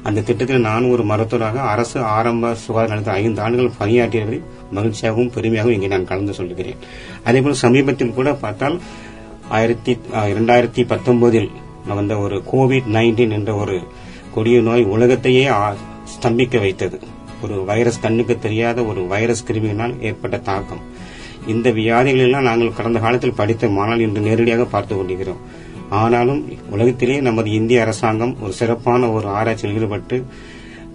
அந்த 0.09 0.21
திட்டத்தில் 0.29 0.67
நான் 0.69 0.91
ஒரு 0.95 1.03
மருத்துவராக 1.11 1.61
அரசு 1.75 1.99
ஆரம்ப 2.17 2.55
சுகாதார 2.65 2.89
நிலையத்தில் 2.89 3.23
ஐந்து 3.23 3.43
ஆண்டுகள் 3.47 3.79
பணியாற்றியவரை 3.81 4.39
மகிழ்ச்சியாகவும் 4.75 5.33
பெருமையாகவும் 5.37 5.77
இங்கே 5.77 5.91
நான் 5.95 6.11
கலந்து 6.11 6.35
சொல்கிறேன். 6.39 6.81
அதேபோல் 7.25 7.63
சமீபத்தில் 7.65 8.17
கூட 8.19 8.31
பார்த்தால் 8.45 8.79
ஆயிரத்தி 9.59 9.93
இரண்டாயிரத்தி 10.33 10.83
பத்தொன்பதில் 10.93 11.51
வந்த 11.95 12.15
ஒரு 12.25 12.37
கோவிட் 12.53 12.89
நைன்டீன் 12.97 13.37
என்ற 13.39 13.53
ஒரு 13.63 13.77
கொடிய 14.35 14.59
நோய் 14.69 14.85
உலகத்தையே 14.95 15.45
ஸ்தம்பிக்க 16.13 16.59
வைத்தது. 16.65 16.99
ஒரு 17.45 17.57
வைரஸ் 17.71 18.03
கண்ணுக்கு 18.05 18.35
தெரியாத 18.45 18.79
ஒரு 18.91 19.03
வைரஸ் 19.13 19.47
கிருமியினால் 19.49 19.95
ஏற்பட்ட 20.09 20.37
தாக்கம். 20.49 20.83
இந்த 21.53 21.69
வியாதிகளெல்லாம் 21.79 22.49
நாங்கள் 22.49 22.77
கடந்த 22.79 22.99
காலத்தில் 23.05 23.39
படித்த 23.41 23.69
மாணவர்கள் 23.77 24.07
இன்று 24.07 24.23
நேரடியாக 24.29 24.65
பார்த்துக் 24.75 24.99
கொண்டிருக்கிறோம். 24.99 25.43
ஆனாலும் 25.91 26.49
உலகத்திலேயே 26.71 27.21
நமது 27.21 27.53
இந்திய 27.53 27.83
அரசாங்கம் 27.83 28.37
ஒரு 28.43 28.53
சிறப்பான 28.53 29.11
ஒரு 29.11 29.29
ஆராய்ச்சியில் 29.29 29.77
ஈடுபட்டு 29.77 30.25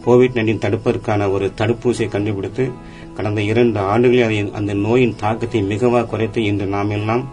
கோவிட் 0.05 0.35
நைன்டீன் 0.35 0.63
தடுப்பதற்கான 0.65 1.31
ஒரு 1.31 1.51
தடுப்பூசியை 1.57 2.09
கண்டுபிடித்து 2.09 2.71
கடந்த 3.15 3.41
இரண்டு 3.41 3.79
ஆண்டுகளில் 3.79 4.23
அதை 4.23 4.51
அந்த 4.51 4.73
நோயின் 4.73 5.15
தாக்கத்தை 5.15 5.61
மிகவாக 5.61 6.05
குறைத்து 6.05 6.43
இன்று 6.43 6.65
நாம் 6.65 6.89
எல்லாம் 6.89 7.23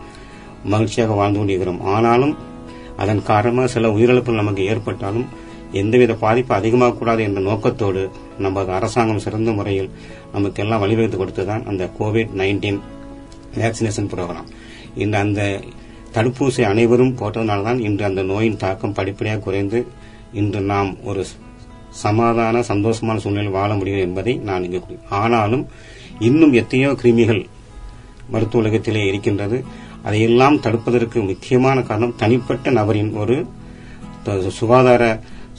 மகிழ்ச்சியாக 0.65 1.15
வாழ்ந்து 1.15 1.39
கொண்டிருக்கிறோம். 1.39 1.81
ஆனாலும் 1.85 2.37
அதன் 2.97 3.23
காரணமாக 3.23 3.69
சில 3.69 3.89
உயிரிழப்புகள் 3.89 4.41
நமக்கு 4.43 4.65
ஏற்பட்டாலும் 4.65 5.27
எந்தவித 5.73 6.15
பாதிப்பு 6.15 6.55
அதிகமாக 6.55 6.95
கூடாது 6.95 7.23
என்ற 7.23 7.41
நோக்கத்தோடு 7.41 8.11
நமது 8.39 8.73
அரசாங்கம் 8.73 9.19
சிறந்த 9.19 9.53
முறையில் 9.53 9.91
நமக்கெல்லாம் 10.33 10.83
வழிவகுத்து 10.85 11.19
கொடுத்ததுதான் 11.19 11.67
அந்த 11.67 11.91
கோவிட் 11.99 12.35
நைன்டீன் 12.37 12.81
வேக்சினேஷன் 13.57 14.11
ப்ரோக்ராம் 14.15 14.51
இந்த 14.95 15.19
அந்த 15.19 15.61
தடுப்பூசி 16.15 16.63
அனைவரும் 16.71 17.17
போட்டதனால 17.21 17.67
தான் 17.69 17.81
இன்று 17.87 18.05
அந்த 18.05 18.23
நோயின் 18.23 18.61
தாக்கம் 18.63 18.97
படிப்படியாக 18.99 19.41
குறைந்து 19.41 19.79
இன்று 20.41 20.61
நாம் 20.73 20.91
ஒரு 21.05 21.23
சமாதான 22.03 22.63
சந்தோஷமான 22.69 23.21
சூழ்நிலையில் 23.23 23.57
வாழ 23.59 23.71
முடியும் 23.75 24.05
என்பதை 24.07 24.35
நான் 24.49 24.65
இங்கு 24.67 24.99
ஆனாலும் 25.21 25.65
இன்னும் 26.29 26.55
எத்தனையோ 26.61 26.91
கிருமிகள் 27.03 27.43
மருத்துவ 28.33 28.63
உலகத்திலே 28.63 29.03
இருக்கின்றது. 29.07 29.57
அதையெல்லாம் 30.07 30.57
தடுப்பதற்கு 30.67 31.19
முக்கியமான 31.29 31.77
காரணம் 31.89 32.17
தனிப்பட்ட 32.17 32.71
நபரின் 32.71 33.13
ஒரு 33.23 33.37
சுகாதார 34.59 35.05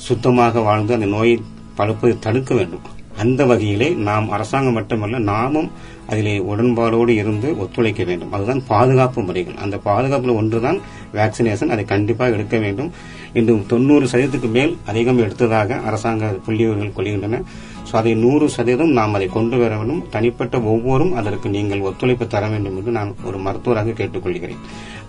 சுத்தமாக 0.06 0.62
வாழ்ந்து 0.68 0.92
அந்த 0.94 1.08
நோயை 1.16 1.36
படுப்பதை 1.78 2.14
தடுக்க 2.20 2.52
வேண்டும். 2.54 2.86
அந்த 3.22 3.42
வகையிலே 3.46 3.90
நாம் 4.08 4.28
அரசாங்கம் 4.36 4.78
மட்டுமல்ல 4.78 5.18
நாமும் 5.32 5.70
அதிலே 6.12 6.36
உடன்பாடோடு 6.52 7.12
இருந்து 7.22 7.50
ஒத்துழைக்க 7.64 8.04
வேண்டும். 8.10 8.32
அதுதான் 8.36 8.62
பாதுகாப்பு 8.72 9.20
முறைகள். 9.28 9.60
அந்த 9.64 9.76
பாதுகாப்புல 9.90 10.36
ஒன்றுதான் 10.42 10.80
வேக்சினேஷன் 11.18 11.74
அதை 11.76 11.84
கண்டிப்பாக 11.94 12.36
எடுக்க 12.38 12.58
வேண்டும். 12.66 12.90
இன்று 13.40 13.54
தொண்ணூறு 13.74 14.06
சதவீதத்துக்கு 14.12 14.50
மேல் 14.58 14.74
அதிகம் 14.92 15.22
எடுத்ததாக 15.26 15.78
அரசாங்க 15.90 16.26
புள்ளிவிவரங்கள் 16.48 16.98
கொள்கின்றன 16.98 17.40
ஸோ 17.88 17.94
அதை 18.00 18.12
நூறு 18.24 18.46
சதவீதம் 18.56 18.94
நாம் 18.98 19.16
அதை 19.18 19.28
கொண்டு 19.36 19.56
வர 19.62 19.72
வேண்டும். 19.80 20.02
தனிப்பட்ட 20.14 20.60
ஒவ்வொரும் 20.72 21.14
அதற்கு 21.20 21.48
நீங்கள் 21.56 21.84
ஒத்துழைப்பு 21.88 22.26
தர 22.34 22.44
வேண்டும் 22.54 22.76
என்று 22.80 22.92
நான் 22.98 23.12
ஒரு 23.30 23.38
மருத்துவராக 23.46 23.96
கேட்டுக்கொள்கிறேன். 24.00 24.62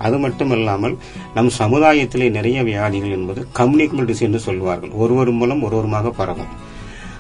அது 0.06 0.16
மட்டுமல்லாமல் 0.24 0.94
நம் 1.36 1.50
சமுதாயத்திலே 1.60 2.28
நிறைய 2.38 2.58
வியாதிகள் 2.70 3.16
என்பது 3.18 3.42
கம்யூனிகபிள் 3.58 4.08
டிசீஸ் 4.10 4.28
என்று 4.28 4.42
சொல்வார்கள். 4.48 4.94
ஒருவர் 5.04 5.32
மூலம் 5.40 5.64
ஒருவருமாக 5.68 6.12
பரவும். 6.20 6.52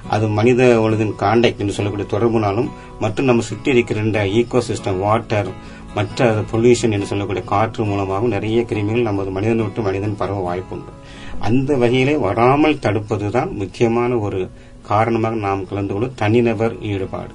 அது 0.08 0.28
மனித 0.28 0.80
உலகின் 0.80 1.16
காண்டாக்ட் 1.16 1.60
என்று 1.60 1.72
சொல்லக்கூடிய 1.72 2.08
தொடர்புனாலும் 2.10 2.70
மற்றும் 3.00 3.24
நம்ம 3.24 3.42
சுற்றி 3.42 3.70
இருக்கிற 3.70 4.26
ஈகோ 4.26 4.62
சிஸ்டம் 4.68 4.98
வாட்டர் 4.98 5.48
மற்ற 5.94 6.34
பொல்யூஷன் 6.52 6.90
என்று 6.90 7.06
சொல்லக்கூடிய 7.06 7.46
காற்று 7.46 7.84
மூலமாகவும் 7.84 8.30
நிறைய 8.30 8.62
கிருமிகள் 8.62 9.02
நமது 9.02 9.30
மனிதன் 9.30 9.62
விட்டு 9.62 9.82
மனிதன் 9.82 10.16
பரவ 10.16 10.54
வாய்ப்புண்டு 10.54 10.92
அந்த 11.38 11.76
வகையிலே 11.76 12.16
வராமல் 12.16 12.74
தடுப்பதுதான் 12.74 13.52
முக்கியமான 13.52 14.16
ஒரு 14.16 14.50
காரணமாக 14.82 15.34
நாம் 15.34 15.68
கலந்து 15.68 15.92
கொள்ளும் 15.94 16.14
தனிநபர் 16.14 16.80
ஈடுபாடு. 16.80 17.30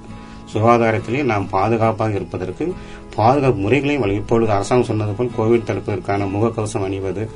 சுகாதாரத்திலே 0.52 1.22
நாம் 1.22 1.48
பாதுகாப்பாக 1.48 2.14
இருப்பதற்கு 2.14 2.74
பாதுகாப்பு 3.20 3.60
முறைகளையும் 3.60 4.04
வழி- 4.04 4.14
இப்பொழுது 4.14 4.52
அரசாங்கம் 4.52 4.86
சொன்னது 4.86 5.12
போல் 5.12 5.30
கோவிட் 5.38 5.68
தடுப்பதற்கான 5.68 6.24
முகக்கவசம் 6.24 6.84
அணிவது 6.84 7.30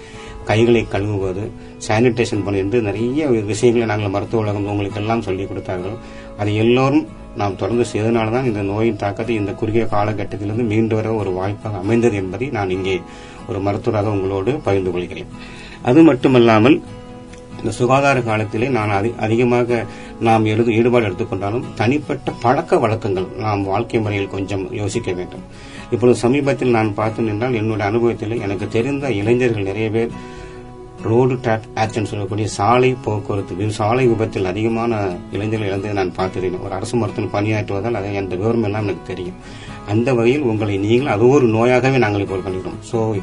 கைகளை 0.45 0.87
கழுவுவது 0.91 1.51
சானிடேஷன் 1.89 2.45
பண்ண 2.45 2.59
என்று 2.59 2.83
நிறைய 2.83 3.27
விஷயங்களை 3.27 3.89
நாங்கள் 3.89 4.13
மருத்துவ 4.13 4.43
உலகம் 4.43 4.67
உங்களுக்கு 4.67 5.01
எல்லாம் 5.01 5.23
சொல்லிக் 5.23 5.49
கொடுத்தார்கள். 5.49 5.97
அதை 6.39 6.57
எல்லோரும் 6.57 7.07
நாம் 7.37 7.57
தொடர்ந்து 7.57 7.85
செய்தனால 7.93 8.31
தான் 8.31 8.45
இந்த 8.45 8.63
நோயின் 8.63 8.97
தாக்கத்தை 8.97 9.35
இந்த 9.35 9.53
குறுகிய 9.53 9.85
காலகட்டத்திலிருந்து 9.85 10.65
மீண்டு 10.65 10.95
வர 10.95 11.13
ஒரு 11.13 11.31
வாய்ப்பாக 11.31 11.77
அமைந்தது 11.77 12.17
என்பதை 12.17 12.49
நான் 12.49 12.71
இங்கே 12.71 13.01
ஒரு 13.49 13.61
மருத்துவராக 13.61 14.11
உங்களோடு 14.11 14.55
பகிர்ந்து 14.55 14.91
கொள்கிறேன். 14.91 15.27
அது 15.83 16.03
மட்டுமல்லாமல் 16.03 16.83
இந்த 17.65 17.77
சுகாதார 17.77 18.21
காலத்திலே 18.21 18.69
நான் 18.69 18.91
அதி- 18.91 19.17
அதிகமாக 19.19 19.85
நாம் 20.21 20.45
எழுது 20.45 20.73
ஈடுபாடு 20.73 21.07
எடுத்துக்கொண்டாலும் 21.07 21.65
தனிப்பட்ட 21.75 22.33
பழக்க 22.43 22.79
வழக்கங்கள் 22.79 23.27
நாம் 23.39 23.65
வாழ்க்கை 23.65 24.01
முறையில் 24.01 24.29
கொஞ்சம் 24.29 24.75
யோசிக்க 24.75 25.13
வேண்டும். 25.13 25.41
இப்பொழுது 25.91 26.19
சமீபத்தில் 26.19 26.71
நான் 26.71 26.95
பார்த்தேன் 26.95 27.27
என்றால் 27.27 27.55
என்னுடைய 27.55 27.91
அனுபவத்தில் 27.91 28.41
எனக்கு 28.41 28.69
தெரிந்த 28.69 29.11
இளைஞர்கள் 29.11 29.63
நிறைய 29.63 29.91
பேர் 29.91 30.11
ரோடு 31.03 31.35
டிராக் 31.35 31.61
ஆக்சிடென்ட் 31.75 32.03
சொல்லக்கூடிய 32.03 32.47
சாலை 32.49 32.97
போக்குவரத்து 33.05 33.71
சாலை 33.71 34.07
விபத்தில் 34.07 34.45
அதிகமான 34.45 35.17
இளைஞர்கள் 35.33 35.69
இழந்ததை 35.69 35.93
நான் 35.93 36.13
பார்த்திருக்கேன் 36.13 36.65
ஒரு 36.65 36.75
அரசு 36.75 36.97
மருத்துவம் 36.97 37.31
பணியாற்றுவதால் 37.31 37.93
அதை 37.93 38.17
அந்த 38.17 38.37
விவரம் 38.37 38.63
எல்லாம் 38.63 38.83
எனக்கு 38.83 39.07
தெரியும். 39.07 39.35
அந்த 39.89 40.15
வகையில் 40.15 40.41
உங்களை 40.41 40.77
நீங்கள் 40.79 41.13
அது 41.13 41.29
ஒரு 41.29 41.47
நோயாகவே 41.47 41.99
நாங்கள் 41.99 42.21
இப்போ 42.21 42.37
கண்டிக்கிறோம். 42.37 42.79
ஸோ 42.93 43.21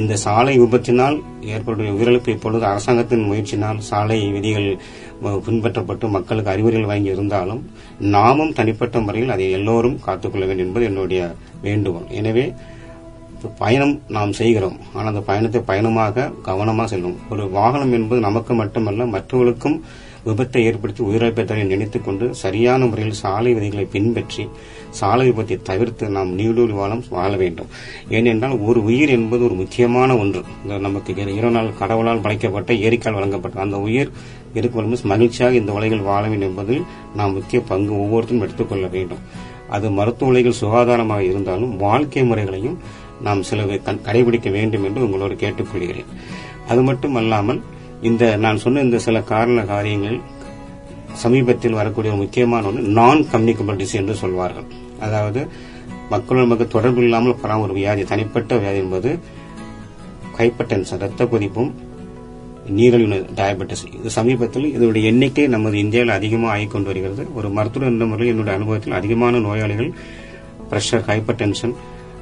இந்த 0.00 0.14
சாலை 0.24 0.54
விபத்தினால் 0.60 1.16
ஏற்படும் 1.54 1.96
உயிரிழப்பு 1.96 2.30
இப்பொழுது 2.34 2.64
அரசாங்கத்தின் 2.70 3.26
முயற்சினால் 3.30 3.80
சாலை 3.88 4.18
விதிகள் 4.36 4.68
பின்பற்றப்பட்டு 5.46 6.06
மக்களுக்கு 6.16 6.52
அறிவுரைகள் 6.52 6.90
வாங்கி 6.92 7.14
இருந்தாலும் 7.14 7.60
நாமும் 8.14 8.54
தனிப்பட்ட 8.58 9.00
முறையில் 9.06 9.34
அதை 9.34 9.46
எல்லோரும் 9.58 10.00
காத்துக்கொள்ள 10.06 10.46
வேண்டும் 10.46 10.66
என்பது 10.66 10.88
என்னுடைய 10.90 11.20
வேண்டுகோள். 11.66 12.08
எனவே 12.20 12.46
பயணம் 13.60 13.94
நாம் 14.16 14.32
செய்கிறோம். 14.40 14.76
ஆனால் 14.94 15.10
அந்த 15.12 15.22
பயணத்தை 15.30 15.60
பயணமாக 15.70 16.26
கவனமாக 16.48 16.88
செல்லும். 16.92 17.16
ஒரு 17.32 17.44
வாகனம் 17.58 17.94
என்பது 17.98 18.20
நமக்கு 18.28 18.52
மட்டுமல்ல 18.62 19.06
மற்றவர்களுக்கும் 19.14 19.78
விபத்தை 20.26 20.64
ஏற்படுத்தி 20.64 21.04
உயிரிழப்பை 21.04 21.64
நினைத்துக் 21.64 22.04
கொண்டு 22.04 22.34
சரியான 22.34 22.86
முறையில் 22.86 23.14
சாலை 23.14 23.54
விதிகளை 23.54 23.84
பின்பற்றி 23.84 24.48
சாலை 24.90 25.30
விபத்தை 25.30 25.62
தவிர்த்து 25.62 26.08
நாம் 26.08 26.38
நீடூழி 26.38 26.72
வாழம் 26.72 27.04
வாழ 27.10 27.36
வேண்டும். 27.36 27.66
ஏனென்றால் 28.08 28.58
ஒரு 28.58 28.84
உயிர் 28.84 29.08
என்பது 29.08 29.44
ஒரு 29.44 29.54
முக்கியமான 29.54 30.16
ஒன்று. 30.16 30.42
இந்த 30.62 30.78
நமக்கு 30.78 31.14
இரவு 31.16 31.72
கடவுளால் 31.78 32.20
படைக்கப்பட்ட 32.20 32.74
ஏரிக்கால் 32.74 33.14
வழங்கப்பட்ட 33.14 33.60
அந்த 33.60 33.78
உயிர் 33.78 34.10
இருக்கும் 34.54 34.98
மகிழ்ச்சியாக 35.02 35.54
இந்த 35.54 35.72
உலகில் 35.72 36.00
வாழ 36.00 36.28
வேண்டும் 36.28 36.48
என்பதில் 36.48 36.82
நாம் 37.16 37.32
முக்கிய 37.32 37.60
பங்கு 37.60 38.00
ஒவ்வொருத்தரும் 38.00 38.42
எடுத்துக்கொள்ள 38.42 38.86
வேண்டும். 38.86 39.18
அது 39.68 39.90
மருத்துவ 39.90 40.30
உலகில் 40.30 40.60
சுகாதாரமாக 40.60 41.18
இருந்தாலும் 41.18 41.76
வாழ்க்கை 41.76 42.24
முறைகளையும் 42.24 42.78
நாம் 43.22 43.42
சில 43.42 43.62
கடைபிடிக்க 43.62 44.50
வேண்டும் 44.50 44.84
என்று 44.84 45.04
உங்களோடு 45.04 45.34
கேட்டுக்கொள்கிறேன். 45.34 46.10
அது 46.68 46.82
மட்டும் 46.82 47.14
அல்லாமல் 47.14 47.62
இந்த 48.08 48.24
நான் 48.44 48.60
சொன்ன 48.62 48.82
இந்த 48.86 48.98
சில 49.04 49.18
காரண 49.32 49.60
காரியங்கள் 49.70 50.18
சமீபத்தில் 51.22 51.76
வரக்கூடிய 51.78 52.12
ஒரு 52.12 52.20
முக்கியமான 52.22 52.66
ஒன்று 52.68 52.82
நான் 52.98 53.20
கம்யூனிகபிள் 53.32 53.78
டிசீஸ் 53.80 54.00
என்று 54.00 54.14
சொல்வார்கள். 54.22 54.66
அதாவது 55.06 55.40
மக்கள் 56.12 56.72
தொடர்பு 56.74 57.00
இல்லாமல் 57.06 57.38
பராம 57.42 57.64
ஒரு 57.66 57.74
வியாதி 57.78 58.02
தனிப்பட்ட 58.12 58.58
வியாதி 58.62 58.80
என்பது 58.84 59.10
ஹைப்பர்டென்ஷன் 60.38 61.02
ரத்த 61.04 61.24
கொதிப்பும் 61.32 61.72
நீரிழிவு 62.76 63.16
டயபெட்டிஸ் 63.38 63.84
இது 63.98 64.10
சமீபத்தில் 64.18 64.68
இதனுடைய 64.74 65.10
எண்ணிக்கை 65.12 65.46
நமது 65.54 65.76
இந்தியாவில் 65.84 66.16
அதிகமாக 66.18 66.52
ஆகிக் 66.54 66.72
கொண்டு 66.74 66.90
வருகிறது. 66.90 67.24
ஒரு 67.38 67.48
மருத்துவர் 67.56 67.90
என்ற 67.92 68.06
முறையில் 68.12 68.32
என்னுடைய 68.34 68.54
அனுபவத்தில் 68.58 68.98
அதிகமான 69.00 69.40
நோயாளிகள் 69.46 69.90
பிரஷர் 70.70 71.04
ஹைப்பர் 71.08 71.40
டென்ஷன் 71.42 71.74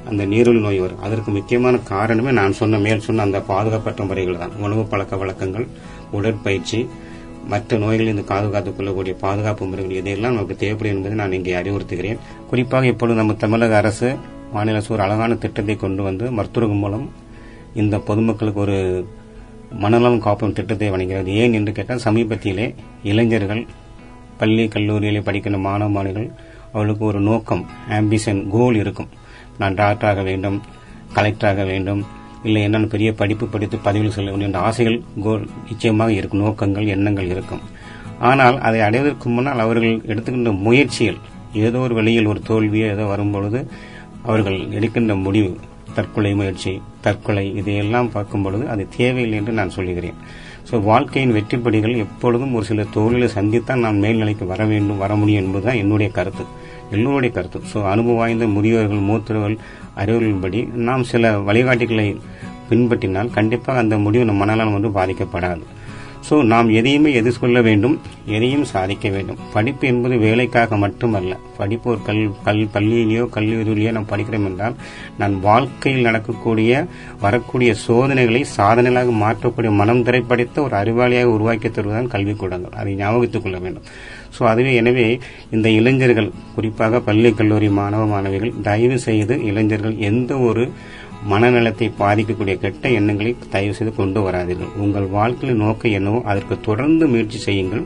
அந்த 0.09 0.25
நீரிழிவு 0.25 0.65
நோய் 0.65 0.79
வரும். 0.79 0.99
அதற்கு 0.99 1.31
முக்கியமான 1.31 1.77
காரணமே 1.77 2.31
நான் 2.31 2.53
சொன்ன 2.53 2.77
மேல் 2.77 2.99
சொன்ன 2.99 3.21
அந்த 3.21 3.39
பாதுகாப்பற்ற 3.39 4.03
முறைகள் 4.05 4.37
தான். 4.37 4.53
உணவு 4.59 4.83
பழக்க 4.83 5.15
வழக்கங்கள் 5.15 5.67
உடற்பயிற்சி 6.11 6.87
மற்ற 7.47 7.77
நோய்களிலிருந்து 7.77 8.25
பாதுகாத்துக் 8.25 8.77
கொள்ளக்கூடிய 8.77 9.15
பாதுகாப்பு 9.21 9.65
முறைகள் 9.65 9.95
இதையெல்லாம் 9.95 10.33
நமக்கு 10.33 10.55
தேவைப்படும் 10.55 10.95
என்பதை 10.95 11.17
நான் 11.17 11.31
இங்கே 11.31 11.53
அறிவுறுத்துகிறேன். 11.55 12.19
குறிப்பாக 12.49 12.85
இப்பொழுது 12.85 13.17
நம்ம 13.17 13.33
தமிழக 13.33 13.77
அரசு 13.77 14.15
மாநில 14.53 14.75
அரசு 14.77 14.93
ஒரு 14.93 15.03
அழகான 15.03 15.35
திட்டத்தை 15.35 15.75
கொண்டு 15.75 16.03
வந்து 16.03 16.31
மருத்துவர்கள் 16.31 16.77
மூலம் 16.77 17.05
இந்த 17.73 17.97
பொதுமக்களுக்கு 17.97 18.59
ஒரு 18.59 19.07
மனநலம் 19.71 20.21
காப்போம் 20.21 20.53
திட்டத்தை 20.53 20.89
வழங்குகிறது. 20.89 21.33
ஏன் 21.33 21.53
என்று 21.53 21.71
கேட்டால் 21.71 22.05
சமீபத்திலே 22.05 22.75
இளைஞர்கள் 23.03 23.65
பள்ளி 24.37 24.67
கல்லூரியிலே 24.67 25.21
படிக்கின்ற 25.21 25.59
மாணவ 25.59 25.89
மாணவிகள் 25.89 26.29
அவளுக்கு 26.73 27.05
ஒரு 27.05 27.19
நோக்கம் 27.19 27.65
ஆம்பிஷன் 27.89 28.47
கோல் 28.49 28.75
இருக்கும். 28.75 29.09
நான் 29.61 29.77
டாக்டராக 29.81 30.21
வேண்டும் 30.29 30.57
கலெக்டராக 31.17 31.63
வேண்டும். 31.71 32.01
இல்லை 32.47 32.61
என்னென்ன 32.67 32.87
பெரிய 32.93 33.09
படிப்பு 33.19 33.45
படித்து 33.53 33.77
பதவியில் 33.87 34.15
செல்ல 34.15 34.31
வேண்டும் 34.31 34.49
என்ற 34.49 34.61
ஆசைகள் 34.69 34.97
கோல் 35.25 35.43
நிச்சயமாக 35.69 36.11
இருக்கும். 36.19 36.43
நோக்கங்கள் 36.45 36.93
எண்ணங்கள் 36.95 37.29
இருக்கும். 37.33 37.63
ஆனால் 38.29 38.57
அதை 38.67 38.79
அடைவதற்கு 38.87 39.27
முன்னால் 39.29 39.63
அவர்கள் 39.65 39.95
எடுத்துக்கின்ற 40.11 40.51
முயற்சிகள் 40.67 41.19
ஏதோ 41.65 41.79
ஒரு 41.85 41.93
வழியில் 41.99 42.29
ஒரு 42.31 42.39
தோல்வியோ 42.49 42.85
ஏதோ 42.95 43.05
வரும்பொழுது 43.05 43.59
அவர்கள் 44.23 44.57
எடுக்கின்ற 44.77 45.13
முடிவு 45.25 45.51
தற்கொலை 45.97 46.31
முயற்சி 46.39 46.71
தற்கொலை 47.05 47.43
இதையெல்லாம் 47.59 48.09
பார்க்கும் 48.13 48.43
பொழுது 48.45 48.63
அது 48.73 48.83
தேவையில்லை 48.97 49.37
என்று 49.39 49.53
நான் 49.59 49.73
சொல்லுகிறேன் 49.77 50.17
ஸோ 50.69 50.75
வாழ்க்கையின் 50.89 51.33
வெற்றிப்படிகள் 51.37 51.95
எப்பொழுதும் 51.95 52.53
ஒரு 52.57 52.65
சில 52.69 52.85
தோல்விகளை 52.95 53.27
சந்தித்தான் 53.35 53.83
நான் 53.85 54.01
மேல்நிலைக்கு 54.03 54.45
வர 54.53 54.63
வேண்டும் 54.65 55.01
வர 55.03 55.13
முடியும் 55.15 55.43
என்பதுதான் 55.43 55.79
என்னுடைய 55.83 56.09
கருத்து. 56.11 56.45
எல்லோருடைய 56.91 57.35
கருத்து. 57.35 57.59
ஸோ 57.59 57.83
அனுபவம் 57.83 58.17
வாய்ந்த 58.17 58.45
முதியோர்கள் 58.45 58.99
மூத்தவர்கள் 58.99 59.57
அறிவுகளின்படி 59.97 60.73
நாம் 60.73 61.03
சில 61.03 61.37
வழிகாட்டிகளை 61.39 62.19
பின்பற்றினால் 62.69 63.31
கண்டிப்பாக 63.31 63.79
அந்த 63.79 63.97
முடிவு 63.97 64.25
நம் 64.25 64.35
மனநலம் 64.35 64.81
வந்து 64.81 64.89
பாதிக்கப்படாது. 64.89 65.61
ஸோ 66.29 66.43
நாம் 66.43 66.69
எதையுமே 66.69 67.13
எதிர்கொள்ள 67.13 67.61
வேண்டும் 67.61 68.01
எதையும் 68.25 68.63
சாதிக்க 68.63 69.09
வேண்டும். 69.09 69.37
படிப்பு 69.53 69.87
என்பது 69.87 70.17
வேலைக்காக 70.17 70.77
மட்டுமல்ல. 70.77 71.37
படிப்பு 71.57 71.89
ஒரு 71.89 72.01
கல் 72.01 72.31
கல் 72.43 72.67
பள்ளியிலேயோ 72.73 73.27
கல்லூரியிலேயோ 73.35 73.91
நாம் 73.91 74.07
படிக்கிறோம் 74.11 74.45
என்றால் 74.45 74.75
நான் 75.17 75.39
வாழ்க்கையில் 75.39 76.01
நடக்கக்கூடிய 76.01 76.85
வரக்கூடிய 77.21 77.73
சோதனைகளை 77.73 78.45
சாதனைகளாக 78.57 79.11
மாற்றக்கூடிய 79.11 79.71
மனம் 79.71 80.03
திரைப்படைத்த 80.03 80.59
ஒரு 80.59 80.75
அறிவாளியாக 80.75 81.23
உருவாக்கி 81.23 81.67
தருவதுதான் 81.67 82.09
கல்விக்கூடங்கள். 82.09 82.71
அதை 82.71 82.95
ஞாபகத்துக் 82.95 83.43
கொள்ள 83.43 83.57
வேண்டும். 83.57 83.83
ஸோ 84.35 84.43
அதுவே 84.51 84.71
எனவே 84.81 85.07
இந்த 85.55 85.67
இளைஞர்கள் 85.79 86.29
குறிப்பாக 86.55 87.01
பள்ளி 87.07 87.31
கல்லூரி 87.39 87.69
மாணவ 87.79 88.03
மாணவிகள் 88.13 88.57
தயவு 88.67 88.97
செய்து 89.07 89.35
இளைஞர்கள் 89.49 89.95
எந்த 90.09 90.33
ஒரு 90.49 90.65
மனநலத்தை 91.31 91.87
பாதிக்கக்கூடிய 91.99 92.55
கெட்ட 92.63 92.89
எண்ணங்களை 92.99 93.31
தயவு 93.53 93.75
செய்து 93.77 93.91
கொண்டு 93.99 94.19
வராதீர்கள். 94.25 94.71
உங்கள் 94.83 95.07
வாழ்க்கையில் 95.17 95.61
நோக்க 95.61 95.89
என்னவோ 95.99 96.19
அதற்கு 96.31 96.55
தொடர்ந்து 96.67 97.05
முயற்சி 97.11 97.39
செய்யுங்கள். 97.45 97.83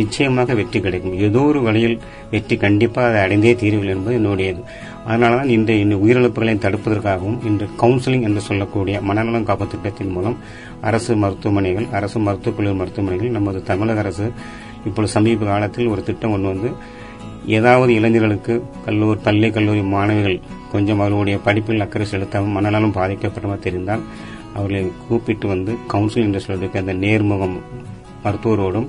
நிச்சயமாக 0.00 0.54
வெற்றி 0.58 0.78
கிடைக்கும். 0.80 1.14
ஏதோ 1.26 1.42
ஒரு 1.50 1.60
வழியில் 1.66 1.96
வெற்றி 2.32 2.56
கண்டிப்பாக 2.64 3.08
அதை 3.10 3.20
அடைந்தே 3.26 3.52
தீர்வில் 3.62 3.92
என்பது 3.94 4.16
என்னுடையது. 4.20 4.62
அதனாலதான் 5.08 5.52
இந்த 5.56 5.72
இந்த 5.84 5.96
உயிரிழப்புகளை 6.04 6.54
தடுப்பதற்காகவும் 6.64 7.40
இன்று 7.48 7.66
கவுன்சிலிங் 7.82 8.26
என்று 8.28 8.42
சொல்லக்கூடிய 8.48 8.96
மனநலம் 9.10 9.48
காப்பு 9.50 9.66
திட்டத்தின் 9.74 10.14
மூலம் 10.16 10.36
அரசு 10.88 11.12
மருத்துவமனைகள் 11.24 11.86
அரசு 11.98 12.18
மருத்துவக் 12.26 12.58
கல்லூரி 12.58 12.78
மருத்துவமனைகள் 12.80 13.36
நமது 13.38 13.60
தமிழக 13.70 14.04
அரசு 14.04 14.26
இப்பொழுது 14.86 15.12
சமீப 15.12 15.46
காலத்தில் 15.46 15.86
ஒரு 15.86 16.02
திட்டம் 16.02 16.32
ஒன்று 16.32 16.48
வந்து 16.48 16.70
ஏதாவது 17.46 17.94
இளைஞர்களுக்கு 17.94 18.54
கல்லூரி 18.84 19.18
பள்ளி 19.22 19.50
கல்லூரி 19.50 19.82
மாணவிகள் 19.82 20.38
கொஞ்சம் 20.72 20.98
அவர்களுடைய 20.98 21.38
படிப்பில் 21.38 21.80
அக்கறை 21.80 22.06
செலுத்தாமல் 22.06 22.56
மனநலம் 22.56 22.94
பாதிக்கப்பட்டமாக 22.94 23.58
தெரிந்தால் 23.58 24.02
அவர்களை 24.54 24.82
கூப்பிட்டு 25.08 25.46
வந்து 25.48 25.72
கவுன்சிலிங் 25.92 26.28
என்று 26.28 26.40
சொல்வதற்கு 26.40 26.78
அந்த 26.78 26.94
நேர்முகம் 26.94 27.56
மருத்துவரோடும் 28.24 28.88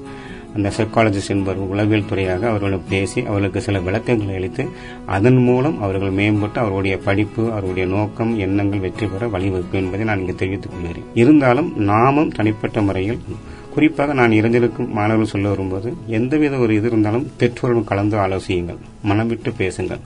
அந்த 0.56 0.72
சைக்காலஜிஸ்ட் 0.78 1.30
என்பவர் 1.30 1.68
உளவியல் 1.68 2.06
துறையாக 2.06 2.48
அவர்களும் 2.48 2.86
பேசி 2.90 3.20
அவர்களுக்கு 3.22 3.62
சில 3.62 3.80
விளக்கங்களை 3.80 4.36
அளித்து 4.36 4.64
அதன் 5.06 5.38
மூலம் 5.38 5.82
அவர்கள் 5.82 6.14
மேம்பட்டு 6.14 6.58
அவருடைய 6.58 6.98
படிப்பு 6.98 7.44
அவருடைய 7.52 7.86
நோக்கம் 7.90 8.32
எண்ணங்கள் 8.40 8.80
வெற்றி 8.80 9.08
பெற 9.08 9.28
வழிவகுக்கும் 9.28 9.82
என்பதை 9.82 10.06
நான் 10.06 10.20
இங்கு 10.20 10.36
தெரிவித்துக் 10.36 10.72
கொள்கிறேன். 10.72 11.06
இருந்தாலும் 11.14 11.70
நாமும் 11.92 12.32
தனிப்பட்ட 12.32 12.82
முறையில் 12.82 13.20
குறிப்பாக 13.78 14.14
நான் 14.20 14.38
இறந்திருக்கும் 14.38 14.94
மாணவர்கள் 14.98 15.32
சொல்ல 15.32 15.48
வரும்போது 15.54 15.90
எந்தவித 16.18 16.54
ஒரு 16.64 16.72
இது 16.78 16.88
இருந்தாலும் 16.92 17.26
பெற்றோருடன் 17.40 17.90
கலந்து 17.90 18.16
ஆலோசியுங்கள். 18.24 18.80
மனம் 19.10 19.30
விட்டு 19.32 19.50
பேசுங்கள். 19.60 20.02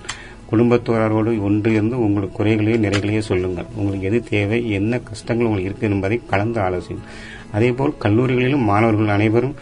குடும்பத்தோரோடு 0.50 1.34
ஒன்று 1.48 1.70
இருந்து 1.76 1.98
உங்களுக்கு 2.06 2.36
குறைகளையோ 2.40 2.78
நிறைகளையே 2.86 3.22
சொல்லுங்கள். 3.28 3.68
உங்களுக்கு 3.76 4.08
எது 4.10 4.20
தேவை 4.32 4.60
என்ன 4.80 5.00
கஷ்டங்கள் 5.10 5.48
உங்களுக்கு 5.50 5.70
இருக்கு 5.70 5.88
என்பதை 5.90 6.18
கலந்து 6.32 6.60
ஆலோசியுங்கள். 6.66 7.08
அதேபோல் 7.56 7.94
கல்லூரிகளிலும் 8.04 8.68
மாணவர்கள் 8.72 9.14
அனைவரும் 9.16 9.56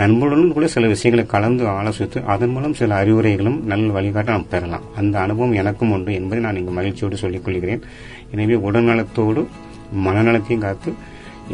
நண்பர்களுடன் 0.00 0.54
கூட 0.56 0.68
சில 0.76 0.86
விஷயங்களை 0.94 1.24
கலந்து 1.34 1.64
ஆலோசித்து 1.74 2.18
அதன் 2.34 2.54
மூலம் 2.54 2.78
சில 2.82 2.94
அறிவுரைகளும் 3.02 3.58
நல்ல 3.72 3.92
வழிகாட்ட 3.98 4.30
நாம் 4.36 4.48
பெறலாம். 4.54 4.86
அந்த 5.00 5.14
அனுபவம் 5.24 5.58
எனக்கும் 5.62 5.92
உண்டு 5.96 6.12
என்பதை 6.20 6.40
நான் 6.46 6.60
இங்கு 6.62 6.78
மகிழ்ச்சியோடு 6.78 7.22
சொல்லிக் 7.24 7.44
கொள்கிறேன். 7.48 7.84
எனவே 8.34 8.58
உடல்நலத்தோடு 8.68 9.42
மனநலத்தையும் 10.06 10.64
காத்து 10.68 10.92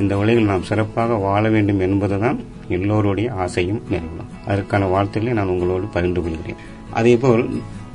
இந்த 0.01 0.13
உலகில் 0.23 0.51
நாம் 0.51 0.69
சிறப்பாக 0.71 1.17
வாழ 1.27 1.43
வேண்டும் 1.55 1.83
என்பதுதான் 1.87 2.39
எல்லோருடைய 2.77 3.29
ஆசையும் 3.45 3.83
நிறைவேறும் 3.93 4.31
அதற்கான 4.51 4.87
வாழ்த்துக்களை 4.93 5.35
நான் 5.39 5.53
உங்களோடு 5.55 5.87
பகிர்ந்து 5.97 6.21
கொள்கிறேன். 6.23 6.61
அதேபோல் 7.01 7.43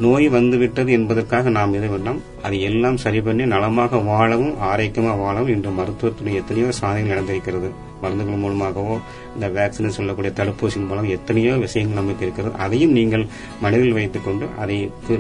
நோய் 0.04 0.28
வந்துவிட்டது 0.36 0.90
என்பதற்காக 0.98 1.50
நாம் 1.58 1.76
எதை 1.78 1.88
வேண்டாம் 1.90 2.20
அதை 2.46 2.58
எல்லாம் 2.70 2.98
சரி 3.04 3.20
பண்ணி 3.22 3.44
நலமாக 3.54 4.00
வாழவும் 4.10 4.54
ஆரோக்கியமாக 4.70 5.22
வாழவும் 5.24 5.52
இன்று 5.56 5.72
மருத்துவத்துடைய 5.80 6.42
எத்தனையோ 6.42 6.70
சாதனைகள் 6.80 7.12
நடந்திருக்கிறது. 7.14 7.70
மருந்துகள் 8.02 8.42
மூலமாகவோ 8.44 8.96
இந்த 9.36 9.48
வேக்சின் 9.58 9.96
சொல்லக்கூடிய 9.98 10.32
தடுப்பூசியின் 10.40 10.88
மூலம் 10.90 11.12
எத்தனையோ 11.18 11.54
விஷயங்கள் 11.66 12.02
நமக்கு 12.02 12.26
இருக்கிறது. 12.26 12.54
அதையும் 12.66 12.96
நீங்கள் 13.00 13.26
மனதில் 13.64 13.98
வைத்துக்கொண்டு 14.00 14.48
அதை 14.64 14.78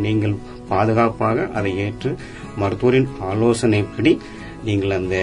நீங்கள் 0.07 0.35
பாதுகாப்பாக 0.73 1.47
அதை 1.59 1.71
ஏற்று 1.85 2.11
மருத்துவரின் 2.63 3.09
ஆலோசனைப்படி 3.31 4.13
நீங்கள் 4.63 4.97
அந்த 4.99 5.15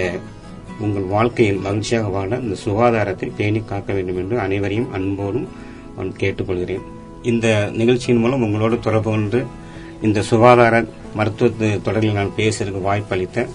உங்கள் 0.78 1.02
வாழ்க்கையில் 1.02 1.56
மகிழ்ச்சியாக 1.56 2.08
வாழ 2.08 2.36
இந்த 2.36 2.56
சுகாதாரத்தை 2.64 3.30
பேணி 3.36 3.62
காக்க 3.64 3.92
வேண்டும் 3.92 4.16
என்று 4.16 4.38
அனைவரையும் 4.38 4.92
அன்போடும் 4.92 5.48
நான் 5.96 6.12
கேட்டுக்கொள்கிறேன். 6.12 6.80
இந்த 7.22 7.70
நிகழ்ச்சியின் 7.72 8.20
மூலம் 8.20 8.42
உங்களோடு 8.42 8.78
தொடர்பு 8.78 9.10
கொண்டு 9.10 9.44
இந்த 10.02 10.22
சுகாதார 10.22 10.84
மருத்துவ 11.14 11.66
தொடரில் 11.82 12.12
நான் 12.12 12.30
பேசுறதுக்கு 12.36 12.80
வாய்ப்பு 12.80 13.14
அளித்த 13.16 13.48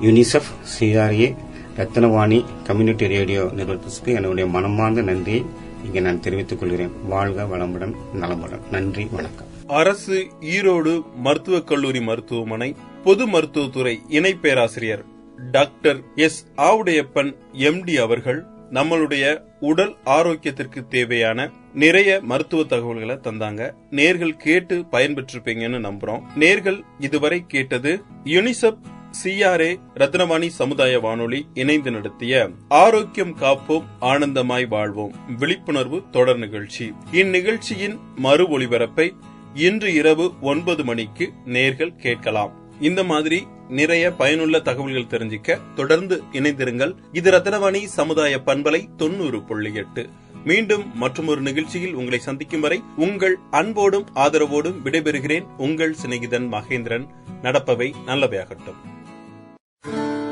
UNICEF 0.00 0.50
CRA 0.78 1.36
Rathnavani 1.76 2.44
community 2.64 3.06
radio 3.06 3.42
நிறுவனத்திற்கு 3.52 4.12
என்னுடைய 4.12 4.50
மனமார்ந்த 4.50 5.02
நன்றியை 5.02 5.44
இங்கே 5.84 6.00
நான் 6.00 6.20
தெரிவித்துக் 6.20 6.60
கொள்கிறேன். 6.60 6.90
வாழ்க 7.08 7.42
வளமுடன் 7.42 7.94
நலமுடன். 8.14 8.60
நன்றி 8.70 9.08
வணக்கம். 9.10 9.46
அரசு 9.66 10.26
ஈரோடு 10.40 11.02
மருத்துவக் 11.16 11.66
கல்லூரி 11.66 12.00
மருத்துவமனை 12.00 12.74
பொது 13.04 13.26
மருத்துவத்துறை 13.26 14.00
இணை 14.08 14.34
பேராசிரியர் 14.34 15.04
டாக்டர் 15.36 16.02
எஸ் 16.14 16.46
ஆவுடையப்பன் 16.56 17.36
எம்டி 17.52 17.94
அவர்கள் 17.94 18.44
நம்மளுடைய 18.70 19.42
உடல் 19.60 19.96
ஆரோக்கியத்திற்கு 20.04 20.86
தேவையான 20.88 21.50
நிறைய 21.74 22.20
மருத்துவ 22.22 22.64
தகவல்களை 22.64 23.16
தந்தாங்க. 23.16 23.72
நேர்கள் 23.90 24.30
கேட்டு 24.30 24.84
பயன்பெற்றிருப்பீங்கன்னு 24.92 25.78
நம்புறோம். 25.78 26.22
நேர்கள் 26.38 26.80
இதுவரை 26.98 27.44
கேட்டது 27.46 28.02
யுனிசெப் 28.24 28.78
சிஆர்ஏ 29.24 29.76
ரத்னவாணி 29.94 30.46
சமுதாய 30.46 31.00
வானொலி 31.00 31.46
இணைந்து 31.54 31.90
நடத்திய 31.90 32.50
ஆரோக்கியம் 32.68 33.36
காப்போம் 33.38 33.84
ஆனந்தமாய் 34.00 34.68
வாழ்வோம் 34.68 35.14
விழிப்புணர்வு 35.38 36.02
தொடர் 36.10 36.38
நிகழ்ச்சி. 36.38 36.92
இந்நிகழ்ச்சியின் 37.12 37.98
மறு 38.16 38.58
ஒளிபரப்பை 38.58 39.10
இன்று 39.54 39.94
இரவு 39.94 40.32
ஒன்பது 40.40 40.84
மணிக்கு 40.84 41.32
நேர்கள் 41.46 41.96
கேட்கலாம். 41.96 42.63
இந்த 42.80 43.04
மாதிரி 43.04 43.46
நிறைய 43.68 44.10
பயனுள்ள 44.10 44.60
தகவல்கள் 44.60 45.20
தெரிஞ்சிக்க 45.20 45.58
தொடர்ந்து 45.74 46.22
இணைந்திருங்கள். 46.32 46.94
இது 47.12 47.30
ரத்னவாணி 47.30 47.84
சமுதாய 47.84 48.40
பண்பலை 48.46 48.88
தொண்ணூறு 48.96 49.42
புள்ளி 49.42 49.74
எட்டு. 49.74 50.08
மீண்டும் 50.44 50.96
மற்றொரு 50.96 51.40
நிகழ்ச்சியில் 51.40 51.94
உங்களை 51.94 52.18
சந்திக்கும் 52.18 52.60
வரை 52.60 52.82
உங்கள் 52.96 53.38
அன்போடும் 53.50 54.06
ஆதரவோடும் 54.14 54.74
விடைபெறுகிறேன். 54.84 55.46
உங்கள் 55.56 55.96
சிநேகிதன் 56.06 56.52
மகேந்திரன். 56.52 57.06
நடப்பவை 57.42 57.92
நல்லவையாகட்டும். 58.06 58.92